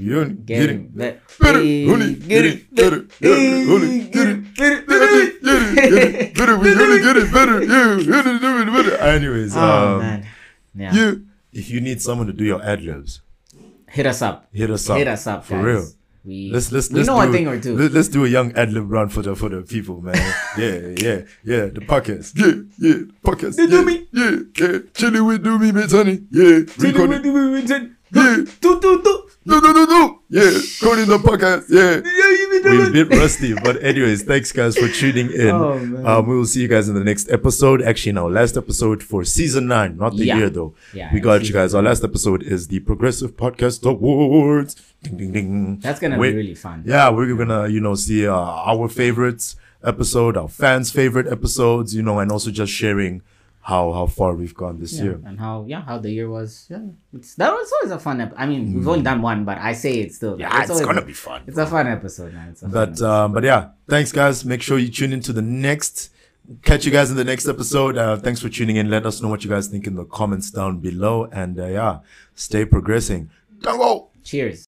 You're 0.00 0.20
only 0.22 0.34
getting 0.34 0.92
getting 0.94 0.94
better, 0.94 1.20
better. 1.40 1.58
Only 1.58 2.14
getting 2.14 2.58
better. 2.72 3.06
Yeah, 3.20 3.72
only 3.74 4.00
getting 4.16 4.42
better. 4.54 4.84
Getting 5.78 6.34
better. 6.34 6.56
We 6.58 6.70
only 6.74 6.98
getting 7.02 7.30
better. 7.32 7.62
Yeah, 7.64 7.90
only 8.18 8.38
getting 8.38 8.74
better. 8.74 8.96
Anyways, 8.98 9.56
Oh 9.56 9.60
um, 9.60 9.98
man, 10.00 10.26
yeah. 10.74 10.92
you 10.92 11.26
if 11.52 11.70
you 11.70 11.80
need 11.80 12.00
someone 12.02 12.26
to 12.28 12.32
do 12.32 12.44
your 12.44 12.62
ad 12.62 12.82
libs, 12.82 13.22
Hit 13.88 14.06
us 14.06 14.20
up. 14.22 14.46
hit 14.52 14.70
us 14.70 14.88
up. 14.90 14.98
Hit 14.98 15.08
us 15.08 15.26
up, 15.26 15.44
for 15.44 15.54
guys. 15.56 15.64
real. 15.64 15.86
We 16.24 16.50
Let's 16.52 16.72
let's 16.72 16.90
we 16.90 16.96
let's 16.96 17.08
know 17.08 17.22
do, 17.22 17.28
a 17.28 17.32
thing 17.32 17.46
or 17.46 17.60
two. 17.60 17.76
Let, 17.76 17.94
us 17.94 18.08
do 18.08 18.24
a 18.24 18.28
young 18.28 18.52
ad 18.52 18.72
lib 18.72 18.90
run 18.90 19.08
for 19.08 19.22
the 19.22 19.34
for 19.36 19.48
the 19.48 19.62
people, 19.62 20.00
man. 20.00 20.16
yeah, 20.58 20.94
yeah, 20.98 21.20
yeah. 21.44 21.66
The 21.66 21.80
podcast. 21.80 22.36
Yeah, 22.36 22.64
yeah. 22.78 23.04
The 23.06 23.14
podcast. 23.24 23.56
The 23.56 23.62
yeah, 23.62 23.78
Dumi. 23.78 24.06
Yeah, 24.12 24.66
yeah. 24.66 24.78
Chilling 24.94 25.24
with 25.26 25.44
Dumi, 25.44 25.72
mate, 25.72 25.90
honey. 25.90 26.26
Yeah. 26.30 26.66
Recording. 26.76 27.24
Yeah. 28.10 28.44
Do, 28.60 28.80
do, 28.80 29.02
do. 29.02 29.30
No, 29.44 29.60
no, 29.60 29.72
no, 29.72 29.84
no. 29.84 30.17
Yeah. 30.30 30.50
Coding 30.82 31.06
the 31.06 31.18
podcast. 31.18 31.64
Yeah. 31.70 32.02
yeah 32.04 32.70
We're 32.70 32.88
a 32.88 32.92
bit 32.92 33.08
rusty, 33.16 33.54
but 33.54 33.82
anyways, 33.82 34.24
thanks 34.24 34.52
guys 34.52 34.76
for 34.76 34.88
tuning 34.88 35.30
in. 35.32 35.48
Oh, 35.50 35.72
um, 36.04 36.26
we 36.26 36.36
will 36.36 36.44
see 36.44 36.60
you 36.60 36.68
guys 36.68 36.86
in 36.88 36.94
the 36.94 37.04
next 37.04 37.30
episode. 37.30 37.80
Actually, 37.80 38.10
in 38.10 38.18
our 38.18 38.30
last 38.30 38.56
episode 38.58 39.02
for 39.02 39.24
season 39.24 39.68
nine, 39.68 39.96
not 39.96 40.16
the 40.16 40.26
Yeah. 40.26 40.36
year 40.36 40.50
though. 40.50 40.74
Yeah, 40.92 41.10
we 41.14 41.20
got 41.20 41.44
you 41.44 41.52
guys. 41.54 41.74
Our 41.74 41.82
last 41.82 42.04
episode 42.04 42.42
is 42.42 42.68
the 42.68 42.80
Progressive 42.80 43.36
Podcast 43.36 43.86
Awards. 43.88 44.76
Ding, 45.02 45.16
ding, 45.16 45.32
ding. 45.32 45.78
That's 45.78 45.98
gonna 46.00 46.18
Wait- 46.18 46.32
be 46.32 46.36
really 46.38 46.54
fun. 46.54 46.82
Yeah, 46.84 47.08
we're 47.10 47.34
gonna 47.34 47.68
you 47.68 47.80
know 47.80 47.94
see 47.94 48.26
uh, 48.26 48.34
our 48.34 48.88
favorites 48.88 49.56
episode, 49.82 50.36
our 50.36 50.48
fans' 50.48 50.90
favorite 50.90 51.26
episodes, 51.28 51.94
you 51.94 52.02
know, 52.02 52.18
and 52.18 52.30
also 52.30 52.50
just 52.50 52.72
sharing 52.72 53.22
how 53.70 53.84
how 53.98 54.06
far 54.18 54.30
we've 54.40 54.54
gone 54.62 54.76
this 54.82 54.94
Yeah, 54.96 55.04
year. 55.04 55.16
and 55.28 55.36
how 55.44 55.54
yeah 55.72 55.82
how 55.88 55.96
the 56.04 56.10
year 56.18 56.28
was 56.36 56.50
yeah 56.72 56.86
it's 57.16 57.34
that 57.40 57.50
was 57.58 57.68
always 57.76 57.92
a 57.98 58.00
fun 58.06 58.16
ep- 58.24 58.34
I 58.42 58.44
mean 58.50 58.62
we've 58.74 58.88
only 58.92 59.02
done 59.10 59.20
one 59.30 59.40
but 59.48 59.58
I 59.70 59.72
say 59.82 59.92
it's 60.04 60.16
still 60.20 60.34
Mm. 60.36 60.40
Yeah, 60.42 60.60
it's 60.62 60.70
always 60.70 60.86
gonna 60.86 61.02
a- 61.02 61.12
be 61.14 61.18
fun. 61.28 61.40
it's 61.48 61.58
a 61.58 61.66
fun 61.74 61.86
episode 61.98 62.32
man 62.38 62.48
it's 62.52 62.62
a 62.62 62.68
But 62.68 62.88
episode. 62.90 63.10
um, 63.12 63.32
but 63.36 63.44
yeah, 63.50 63.62
thanks 63.94 64.10
guys. 64.20 64.36
Make 64.52 64.62
sure 64.62 64.76
you 64.78 64.90
tune 65.00 65.12
into 65.18 65.32
the 65.38 65.42
next. 65.68 65.96
Catch 66.68 66.86
you 66.86 66.92
guys 66.98 67.10
in 67.12 67.16
the 67.22 67.28
next 67.32 67.46
episode. 67.54 67.94
Uh, 67.98 68.16
thanks 68.16 68.40
for 68.40 68.48
tuning 68.48 68.76
in. 68.80 68.88
Let 68.96 69.04
us 69.04 69.20
know 69.20 69.28
what 69.28 69.44
you 69.44 69.50
guys 69.50 69.66
think 69.72 69.86
in 69.86 69.94
the 70.00 70.06
comments 70.18 70.50
down 70.50 70.72
below. 70.88 71.16
And 71.40 71.60
uh, 71.60 71.66
yeah, 71.78 71.94
stay 72.34 72.64
progressing. 72.64 73.28
Tango. 73.62 74.08
cheers 74.24 74.67